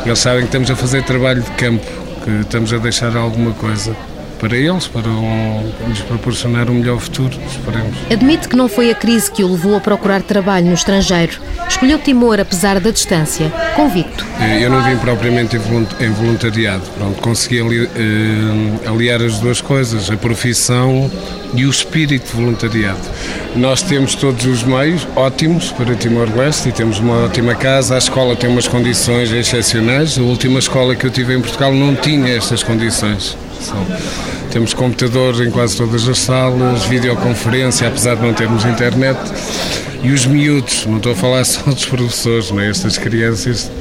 Eles 0.06 0.20
sabem 0.20 0.42
que 0.42 0.46
estamos 0.48 0.72
a 0.72 0.76
fazer 0.76 1.04
trabalho 1.04 1.42
de 1.42 1.52
campo, 1.52 1.86
que 2.24 2.42
estamos 2.42 2.74
a 2.74 2.78
deixar 2.78 3.16
alguma 3.16 3.54
coisa 3.54 3.96
para 4.42 4.58
eles, 4.58 4.88
para, 4.88 5.08
um, 5.08 5.72
lhes 5.88 6.00
proporcionar 6.00 6.68
um 6.68 6.74
melhor 6.74 6.98
futuro, 7.00 7.38
esperemos. 7.48 7.96
Admite 8.10 8.50
que 8.50 8.56
não 8.56 8.68
foi 8.68 8.90
a 8.90 8.96
crise 8.96 9.32
que 9.32 9.44
o 9.44 9.52
levou 9.52 9.76
a 9.76 9.80
procurar 9.80 10.24
trabalho 10.24 10.66
no 10.66 10.74
estrangeiro. 10.74 11.40
Escolheu 11.70 12.00
Timor 12.00 12.40
apesar 12.40 12.80
da 12.80 12.90
distância, 12.90 13.54
convicto. 13.76 14.26
Eu 14.60 14.72
não 14.72 14.84
vim 14.84 14.98
propriamente 14.98 15.56
em 15.56 16.10
voluntariado, 16.10 16.82
pronto, 16.98 17.22
consegui 17.22 17.60
eh, 17.60 18.90
aliar 18.90 19.22
as 19.22 19.38
duas 19.38 19.62
coisas, 19.62 20.10
a 20.10 20.18
profissão 20.18 21.10
e 21.54 21.64
o 21.64 21.70
espírito 21.70 22.32
de 22.32 22.42
voluntariado. 22.42 23.00
Nós 23.56 23.84
temos 23.84 24.16
todos 24.16 24.44
os 24.46 24.64
meios 24.64 25.08
ótimos 25.16 25.72
para 25.72 25.94
Timor-Leste 25.94 26.70
e 26.70 26.72
temos 26.72 26.98
uma 26.98 27.26
ótima 27.26 27.54
casa, 27.54 27.94
a 27.94 28.00
escola 28.00 28.36
tem 28.36 28.50
umas 28.50 28.68
condições 28.68 29.32
excepcionais, 29.32 30.18
a 30.18 30.24
última 30.24 30.58
escola 30.58 30.96
que 30.96 31.06
eu 31.06 31.12
tive 31.12 31.36
em 31.36 31.42
Portugal 31.42 31.72
não 31.72 31.94
tinha 31.96 32.36
estas 32.36 32.64
condições. 32.64 33.38
Temos 34.52 34.74
computadores 34.74 35.40
em 35.40 35.52
quase 35.52 35.78
todas 35.78 36.08
as 36.08 36.20
salas, 36.20 36.84
videoconferência, 36.86 37.88
apesar 37.88 38.16
de 38.16 38.22
não 38.22 38.34
termos 38.34 38.66
internet. 38.66 39.20
E 40.04 40.12
os 40.12 40.26
miúdos, 40.26 40.86
não 40.86 40.98
estou 40.98 41.12
a 41.12 41.16
falar 41.16 41.44
só 41.46 41.62
dos 41.64 41.86
professores, 41.86 42.52
né? 42.52 42.70
estas 42.70 42.98
crianças 42.98 43.72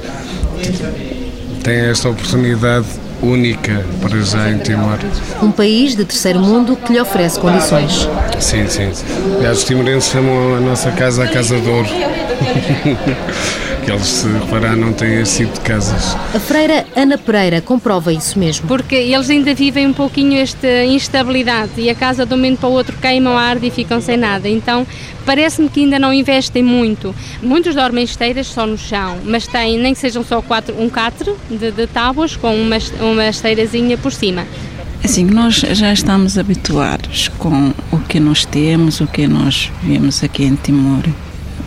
têm 1.62 1.80
esta 1.80 2.08
oportunidade 2.08 2.86
única 3.22 3.84
para 4.00 4.20
já 4.22 4.50
em 4.50 4.58
Timor. 4.58 4.98
Um 5.42 5.50
país 5.50 5.94
de 5.94 6.04
terceiro 6.04 6.40
mundo 6.40 6.76
que 6.76 6.92
lhe 6.92 7.00
oferece 7.00 7.38
condições. 7.38 8.08
Sim, 8.38 8.66
sim. 8.68 8.90
Aliás, 9.38 9.58
os 9.58 9.64
timorenses 9.64 10.10
chamam 10.10 10.56
a 10.56 10.60
nossa 10.60 10.90
casa 10.92 11.24
a 11.24 11.28
Casa 11.28 11.58
de 11.58 11.68
Ouro. 11.68 11.88
que 13.84 13.90
eles, 13.90 14.06
se 14.06 14.28
reparar, 14.28 14.76
não 14.76 14.92
têm 14.92 15.20
esse 15.20 15.44
tipo 15.44 15.54
de 15.54 15.60
casas. 15.60 16.14
A 16.34 16.38
freira 16.38 16.86
Ana 16.94 17.16
Pereira 17.16 17.60
comprova 17.60 18.12
isso 18.12 18.38
mesmo. 18.38 18.68
Porque 18.68 18.94
eles 18.94 19.30
ainda 19.30 19.54
vivem 19.54 19.86
um 19.86 19.92
pouquinho 19.92 20.38
esta 20.38 20.84
instabilidade 20.84 21.72
e 21.78 21.88
a 21.88 21.94
casa 21.94 22.26
de 22.26 22.34
um 22.34 22.36
momento 22.36 22.60
para 22.60 22.68
o 22.68 22.72
outro 22.72 22.96
queimam 22.98 23.36
a 23.36 23.40
arde 23.40 23.66
e 23.66 23.70
ficam 23.70 24.00
sem 24.00 24.16
nada. 24.16 24.48
Então 24.48 24.86
parece-me 25.24 25.68
que 25.68 25.80
ainda 25.80 25.98
não 25.98 26.12
investem 26.12 26.62
muito. 26.62 27.14
Muitos 27.42 27.74
dormem 27.74 28.04
esteiras 28.04 28.46
só 28.46 28.66
no 28.66 28.76
chão, 28.76 29.18
mas 29.24 29.46
têm, 29.46 29.78
nem 29.78 29.94
que 29.94 30.00
sejam 30.00 30.24
só 30.24 30.42
quatro, 30.42 30.74
um 30.80 30.88
catre 30.88 31.32
de, 31.50 31.70
de 31.70 31.86
tábuas 31.86 32.36
com 32.36 32.54
uma, 33.12 33.28
esteirazinha 33.28 33.96
por 33.96 34.12
cima. 34.12 34.44
Assim, 35.02 35.24
nós 35.24 35.56
já 35.56 35.92
estamos 35.92 36.36
habituados 36.36 37.28
com 37.38 37.72
o 37.90 37.98
que 37.98 38.20
nós 38.20 38.44
temos, 38.44 39.00
o 39.00 39.06
que 39.06 39.26
nós 39.26 39.70
vemos 39.82 40.22
aqui 40.22 40.44
em 40.44 40.56
Timor. 40.56 41.02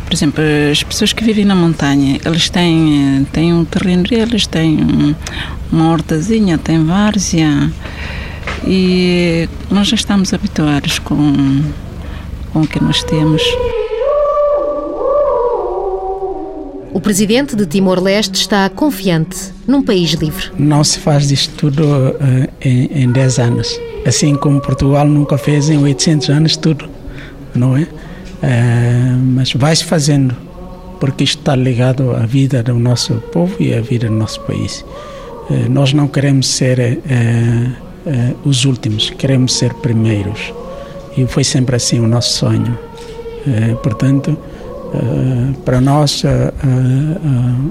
Por 0.06 0.14
exemplo, 0.14 0.44
as 0.72 0.84
pessoas 0.84 1.14
que 1.14 1.24
vivem 1.24 1.44
na 1.44 1.56
montanha, 1.56 2.20
eles 2.24 2.50
têm, 2.50 3.26
têm 3.32 3.54
um 3.54 3.66
terreno 3.66 4.04
deles, 4.04 4.46
têm 4.46 5.16
uma 5.72 5.92
hortazinha, 5.92 6.58
têm 6.58 6.86
várzea 6.86 7.72
e 8.66 9.50
nós 9.72 9.88
já 9.88 9.96
estamos 9.96 10.34
habituados 10.34 11.00
com, 11.00 11.64
com 12.52 12.62
o 12.62 12.68
que 12.68 12.82
nós 12.84 13.04
temos. 13.04 13.42
O 16.94 17.02
presidente 17.02 17.56
de 17.56 17.66
Timor-Leste 17.66 18.36
está 18.40 18.70
confiante 18.70 19.52
num 19.68 19.82
país 19.82 20.12
livre. 20.12 20.52
Não 20.60 20.84
se 20.84 21.00
faz 21.00 21.32
isto 21.32 21.56
tudo 21.56 21.84
uh, 21.84 22.48
em, 22.62 22.86
em 23.04 23.12
10 23.12 23.40
anos. 23.40 23.80
Assim 24.06 24.36
como 24.36 24.62
Portugal 24.62 25.08
nunca 25.08 25.36
fez 25.36 25.72
em 25.72 25.80
800 25.80 26.30
anos 26.30 26.56
tudo, 26.56 26.88
não 27.56 27.76
é? 27.76 27.88
É, 28.44 29.16
mas 29.20 29.54
vai-se 29.54 29.84
fazendo, 29.86 30.36
porque 31.00 31.24
isto 31.24 31.40
está 31.40 31.56
ligado 31.56 32.12
à 32.12 32.28
vida 32.28 32.62
do 32.62 32.76
nosso 32.76 33.16
povo 33.32 33.56
e 33.60 33.74
à 33.74 33.82
vida 33.82 34.08
do 34.08 34.14
nosso 34.14 34.42
país. 34.42 34.86
É, 35.50 35.68
nós 35.68 35.94
não 35.94 36.08
queremos 36.08 36.48
ser 36.48 37.00
os 38.46 38.66
últimos, 38.66 39.10
queremos 39.10 39.56
ser 39.56 39.74
primeiros. 39.76 40.54
E 41.18 41.26
foi 41.26 41.44
sempre 41.44 41.76
assim 41.76 42.00
o 42.00 42.08
nosso 42.08 42.38
sonho. 42.38 42.78
Portanto, 43.82 44.38
é, 44.94 45.54
para 45.66 45.82
nós, 45.82 46.24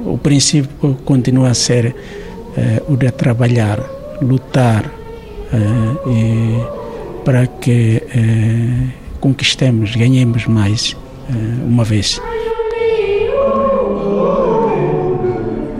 o 0.07 0.19
princípio 0.19 0.97
continua 1.05 1.51
a 1.51 1.55
ser 1.55 1.95
o 2.89 2.97
de 2.97 3.11
trabalhar, 3.11 3.81
lutar 4.21 4.91
para 7.25 7.47
que 7.47 8.03
conquistemos, 9.23 9.95
ganhemos 9.95 10.47
mais 10.47 10.97
uh, 11.31 11.65
uma 11.65 11.85
vez. 11.85 12.21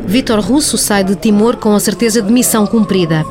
Vítor 0.07 0.41
Russo 0.41 0.79
sai 0.79 1.03
de 1.03 1.17
Timor 1.17 1.57
com 1.57 1.75
a 1.75 1.81
certeza 1.81 2.23
de 2.23 2.33
missão 2.33 2.67
cumprida. 2.67 3.25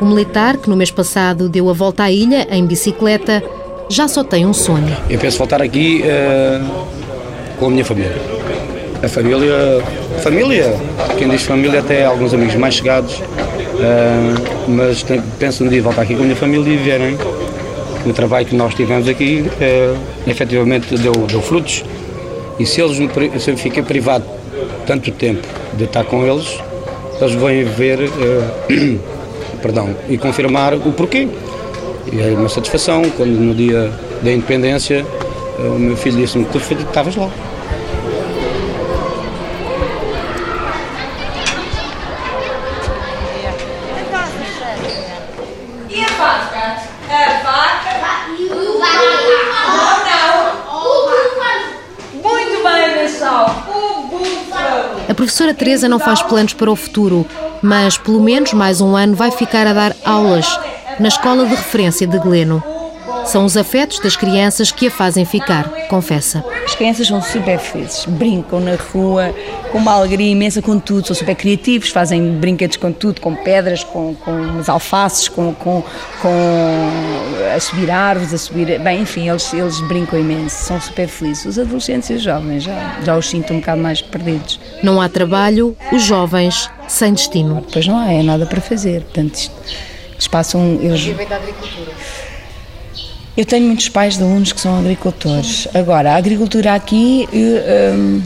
O 0.00 0.06
militar, 0.06 0.56
que 0.56 0.70
no 0.70 0.76
mês 0.76 0.90
passado 0.90 1.48
deu 1.48 1.68
a 1.68 1.74
volta 1.74 2.04
à 2.04 2.10
ilha 2.10 2.46
em 2.50 2.64
bicicleta, 2.64 3.42
já 3.90 4.08
só 4.08 4.24
tem 4.24 4.46
um 4.46 4.54
sonho. 4.54 4.96
Eu 5.10 5.18
penso 5.18 5.36
voltar 5.36 5.60
aqui 5.60 6.02
uh, 6.02 6.99
com 7.60 7.66
a 7.66 7.70
minha 7.70 7.84
família. 7.84 8.16
A 9.02 9.08
família, 9.08 9.82
família, 10.22 10.74
quem 11.18 11.28
diz 11.28 11.42
família 11.42 11.80
até 11.80 12.04
alguns 12.04 12.34
amigos 12.34 12.54
mais 12.56 12.74
chegados, 12.74 13.14
uh, 13.18 14.70
mas 14.70 15.04
penso 15.38 15.62
no 15.62 15.70
dia 15.70 15.82
voltar 15.82 16.02
aqui 16.02 16.14
com 16.14 16.22
a 16.22 16.24
minha 16.24 16.36
família 16.36 16.72
e 16.72 16.76
verem 16.78 17.18
o 18.04 18.12
trabalho 18.14 18.46
que 18.46 18.56
nós 18.56 18.74
tivemos 18.74 19.06
aqui 19.06 19.44
é, 19.60 19.94
efetivamente 20.26 20.96
deu, 20.96 21.12
deu 21.12 21.42
frutos 21.42 21.84
e 22.58 22.64
se, 22.64 22.80
eles, 22.80 22.96
se 23.42 23.50
eu 23.50 23.56
fiquei 23.58 23.82
privado 23.82 24.24
tanto 24.86 25.10
tempo 25.12 25.46
de 25.74 25.84
estar 25.84 26.04
com 26.04 26.26
eles, 26.26 26.58
eles 27.20 27.34
vão 27.34 27.50
ver 27.76 28.00
é, 28.00 28.96
perdão, 29.60 29.94
e 30.08 30.16
confirmar 30.16 30.74
o 30.74 30.92
porquê. 30.92 31.28
E 32.12 32.20
é 32.20 32.34
uma 32.36 32.48
satisfação 32.48 33.02
quando 33.16 33.30
no 33.30 33.54
dia 33.54 33.90
da 34.22 34.32
independência 34.32 35.04
o 35.68 35.78
meu 35.78 35.96
filho 35.96 36.16
disse-me 36.16 36.44
que 36.44 36.52
tu 36.52 36.58
estavas 36.58 37.16
lá. 37.16 37.30
professora 55.20 55.52
Teresa 55.52 55.86
não 55.86 55.98
faz 55.98 56.22
planos 56.22 56.54
para 56.54 56.70
o 56.70 56.74
futuro, 56.74 57.26
mas 57.60 57.98
pelo 57.98 58.22
menos 58.22 58.54
mais 58.54 58.80
um 58.80 58.96
ano 58.96 59.14
vai 59.14 59.30
ficar 59.30 59.66
a 59.66 59.74
dar 59.74 59.94
aulas 60.02 60.46
na 60.98 61.08
escola 61.08 61.44
de 61.44 61.54
referência 61.54 62.06
de 62.06 62.18
Gleno. 62.18 62.62
São 63.30 63.44
os 63.44 63.56
afetos 63.56 64.00
das 64.00 64.16
crianças 64.16 64.72
que 64.72 64.88
a 64.88 64.90
fazem 64.90 65.24
ficar, 65.24 65.70
confessa. 65.86 66.44
As 66.64 66.74
crianças 66.74 67.06
são 67.06 67.22
super 67.22 67.60
felizes, 67.60 68.04
brincam 68.04 68.58
na 68.58 68.74
rua 68.74 69.32
com 69.70 69.78
uma 69.78 69.92
alegria 69.92 70.32
imensa 70.32 70.60
com 70.60 70.80
tudo, 70.80 71.06
são 71.06 71.14
super 71.14 71.36
criativos, 71.36 71.90
fazem 71.90 72.32
brinquedos 72.38 72.76
com 72.76 72.90
tudo, 72.90 73.20
com 73.20 73.36
pedras, 73.36 73.84
com, 73.84 74.16
com 74.16 74.58
os 74.58 74.68
alfaces, 74.68 75.28
com, 75.28 75.54
com, 75.54 75.80
com 76.20 76.90
a 77.54 77.60
subir 77.60 77.88
árvores, 77.88 78.34
a 78.34 78.38
subir. 78.38 78.80
Bem, 78.80 79.02
enfim, 79.02 79.28
eles, 79.28 79.54
eles 79.54 79.78
brincam 79.82 80.18
imenso, 80.18 80.64
são 80.64 80.80
super 80.80 81.06
felizes. 81.06 81.44
Os 81.44 81.56
adolescentes 81.56 82.10
e 82.10 82.14
os 82.14 82.22
jovens 82.22 82.64
já, 82.64 82.98
já 83.04 83.16
os 83.16 83.28
sinto 83.28 83.52
um 83.52 83.60
bocado 83.60 83.80
mais 83.80 84.02
perdidos. 84.02 84.58
Não 84.82 85.00
há 85.00 85.08
trabalho, 85.08 85.76
os 85.92 86.02
jovens 86.02 86.68
sem 86.88 87.14
destino. 87.14 87.60
Depois 87.64 87.86
não 87.86 87.96
há, 87.96 88.12
é 88.12 88.24
nada 88.24 88.44
para 88.44 88.60
fazer. 88.60 89.02
Portanto, 89.02 89.36
isto, 89.36 89.54
eles 90.14 90.26
passam. 90.26 90.80
Eles... 90.82 91.06
da 91.28 91.36
agricultura. 91.36 91.92
Eu 93.36 93.44
tenho 93.44 93.66
muitos 93.66 93.88
pais 93.88 94.16
de 94.16 94.22
alunos 94.22 94.52
que 94.52 94.60
são 94.60 94.78
agricultores. 94.78 95.68
Agora, 95.72 96.12
a 96.12 96.16
agricultura 96.16 96.74
aqui 96.74 97.28
hum, 97.32 98.22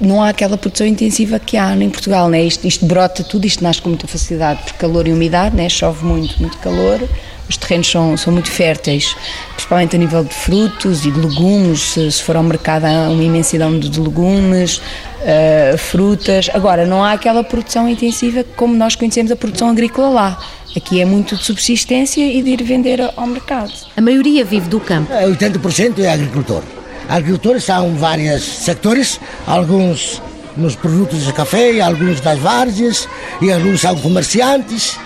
não 0.00 0.22
há 0.22 0.30
aquela 0.30 0.58
produção 0.58 0.86
intensiva 0.86 1.38
que 1.38 1.56
há 1.56 1.74
em 1.76 1.88
Portugal, 1.88 2.28
né? 2.28 2.42
isto, 2.42 2.66
isto 2.66 2.84
brota 2.84 3.22
tudo, 3.22 3.46
isto 3.46 3.62
nasce 3.62 3.80
com 3.80 3.88
muita 3.88 4.06
facilidade 4.06 4.62
por 4.64 4.72
calor 4.74 5.06
e 5.06 5.12
umidade, 5.12 5.54
né? 5.54 5.68
chove 5.68 6.04
muito, 6.04 6.38
muito 6.40 6.58
calor, 6.58 7.00
os 7.48 7.56
terrenos 7.56 7.90
são, 7.90 8.16
são 8.16 8.32
muito 8.32 8.50
férteis, 8.50 9.14
principalmente 9.54 9.94
a 9.94 9.98
nível 9.98 10.24
de 10.24 10.34
frutos 10.34 11.04
e 11.04 11.10
de 11.10 11.20
legumes, 11.20 11.80
se, 11.80 12.10
se 12.10 12.22
for 12.22 12.36
ao 12.36 12.42
mercado 12.42 12.84
há 12.84 13.08
uma 13.08 13.22
imensidão 13.22 13.78
de, 13.78 14.00
legumes, 14.00 14.78
uh, 14.78 15.78
frutas. 15.78 16.48
Agora, 16.54 16.86
não 16.86 17.04
há 17.04 17.12
aquela 17.12 17.44
produção 17.44 17.88
intensiva 17.88 18.44
como 18.56 18.74
nós 18.74 18.94
conhecemos 18.96 19.30
a 19.30 19.36
produção 19.36 19.68
agrícola 19.68 20.08
lá. 20.08 20.38
Aqui 20.76 21.00
é 21.00 21.04
muito 21.04 21.36
de 21.36 21.44
subsistência 21.44 22.24
e 22.24 22.42
de 22.42 22.50
ir 22.50 22.62
vender 22.62 23.00
ao 23.16 23.26
mercado. 23.26 23.72
A 23.96 24.00
maioria 24.00 24.44
vive 24.44 24.68
do 24.68 24.80
campo. 24.80 25.12
80% 25.12 25.98
é 25.98 26.10
agricultor. 26.10 26.62
Agricultores 27.08 27.64
são 27.64 27.94
vários 27.94 28.42
sectores, 28.42 29.20
alguns 29.46 30.22
nos 30.56 30.76
produtos 30.76 31.24
de 31.24 31.32
café, 31.32 31.80
alguns 31.80 32.20
das 32.20 32.38
várzeas 32.38 33.08
e 33.40 33.52
alguns 33.52 33.80
são 33.80 33.96
comerciantes, 33.98 34.98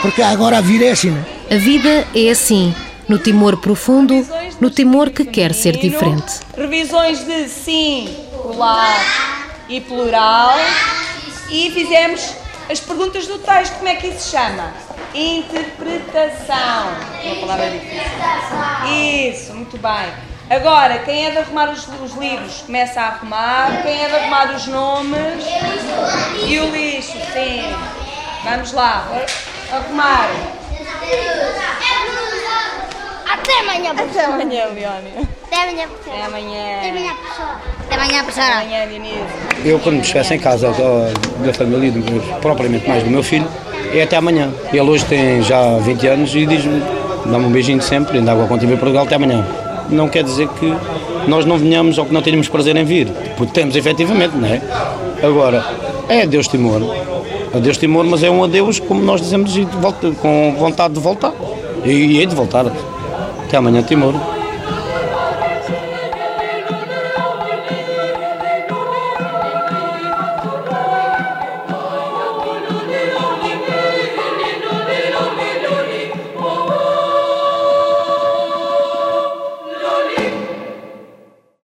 porque 0.00 0.22
agora 0.22 0.58
a 0.58 0.60
vida 0.60 0.86
é 0.86 0.90
assim. 0.90 1.10
Né? 1.10 1.24
A 1.50 1.56
vida 1.56 2.06
é 2.14 2.30
assim, 2.30 2.74
no 3.08 3.18
Timor 3.18 3.58
profundo, 3.58 4.26
no 4.60 4.70
Timor 4.70 5.10
que 5.10 5.24
quer 5.24 5.52
ser 5.54 5.76
diferente. 5.76 6.40
Revisões 6.56 7.24
de 7.24 7.48
singular 7.48 9.04
e 9.68 9.80
plural 9.80 10.56
e 11.50 11.70
fizemos 11.70 12.41
as 12.70 12.80
perguntas 12.80 13.26
do 13.26 13.38
texto, 13.38 13.74
como 13.76 13.88
é 13.88 13.96
que 13.96 14.08
isso 14.08 14.20
se 14.20 14.36
chama? 14.36 14.72
Interpretação. 15.14 16.56
É 17.22 17.32
uma 17.32 17.40
palavra 17.40 17.70
difícil. 17.70 19.30
Isso, 19.30 19.54
muito 19.54 19.78
bem. 19.78 20.12
Agora, 20.50 20.98
quem 21.00 21.26
é 21.26 21.30
de 21.30 21.38
arrumar 21.38 21.70
os, 21.70 21.86
os 22.02 22.14
livros 22.14 22.62
começa 22.62 23.00
a 23.00 23.06
arrumar. 23.08 23.82
Quem 23.82 24.04
é 24.04 24.08
de 24.08 24.14
arrumar 24.14 24.54
os 24.54 24.66
nomes? 24.66 25.44
E 26.46 26.58
o 26.60 26.70
lixo, 26.70 27.12
sim. 27.32 27.62
Vamos 28.44 28.72
lá, 28.72 29.06
arrumar. 29.72 30.28
Até 33.32 33.60
amanhã, 33.60 33.92
Até 33.92 34.24
amanhã, 34.24 34.66
Leónia. 34.66 35.41
Até 35.52 35.64
amanhã, 35.64 35.84
Até 36.06 36.24
amanhã. 36.24 36.76
Até 36.78 36.88
amanhã, 36.88 37.12
professora. 37.14 37.60
Até 37.84 37.94
amanhã, 37.94 38.24
professora. 38.24 38.46
Até 38.56 38.62
amanhã, 38.64 38.88
Dionísio. 38.88 39.26
Eu, 39.66 39.78
quando 39.80 39.96
me 39.96 40.00
estivesse 40.00 40.34
em 40.34 40.38
casa 40.38 40.70
da, 40.70 41.44
da 41.46 41.52
família, 41.52 41.92
do 41.92 41.98
meu- 41.98 42.22
propriamente 42.40 42.88
mais 42.88 43.02
do 43.02 43.10
meu 43.10 43.22
filho, 43.22 43.46
é 43.92 44.02
até 44.02 44.16
amanhã. 44.16 44.50
Ele 44.72 44.80
hoje 44.80 45.04
tem 45.04 45.42
já 45.42 45.76
20 45.78 46.06
anos 46.06 46.34
e 46.34 46.46
diz-me, 46.46 46.80
dá-me 47.26 47.44
um 47.46 47.50
beijinho 47.50 47.82
sempre, 47.82 48.16
ainda 48.18 48.32
água 48.32 48.46
contigo 48.46 48.72
em 48.72 48.76
Portugal, 48.78 49.04
até 49.04 49.16
amanhã. 49.16 49.46
Não 49.90 50.08
quer 50.08 50.24
dizer 50.24 50.48
que 50.48 50.74
nós 51.28 51.44
não 51.44 51.58
venhamos 51.58 51.98
ou 51.98 52.06
que 52.06 52.14
não 52.14 52.22
tenhamos 52.22 52.48
prazer 52.48 52.74
em 52.74 52.84
vir, 52.84 53.08
porque 53.36 53.52
temos 53.52 53.76
efetivamente, 53.76 54.34
não 54.34 54.48
é? 54.48 54.62
Agora, 55.22 55.62
é 56.08 56.22
adeus 56.22 56.48
Timor, 56.48 56.80
adeus 57.54 57.76
Timor, 57.76 58.04
mas 58.06 58.22
é 58.22 58.30
um 58.30 58.42
adeus, 58.42 58.80
como 58.80 59.02
nós 59.02 59.20
dizemos, 59.20 59.54
e 59.54 59.66
de 59.66 59.76
volta, 59.76 60.10
com 60.12 60.56
vontade 60.58 60.94
de 60.94 61.00
voltar. 61.00 61.32
E, 61.84 61.90
e 61.90 62.18
hei 62.20 62.26
de 62.26 62.34
voltar. 62.34 62.64
Até 63.44 63.58
amanhã, 63.58 63.82
Timor. 63.82 64.14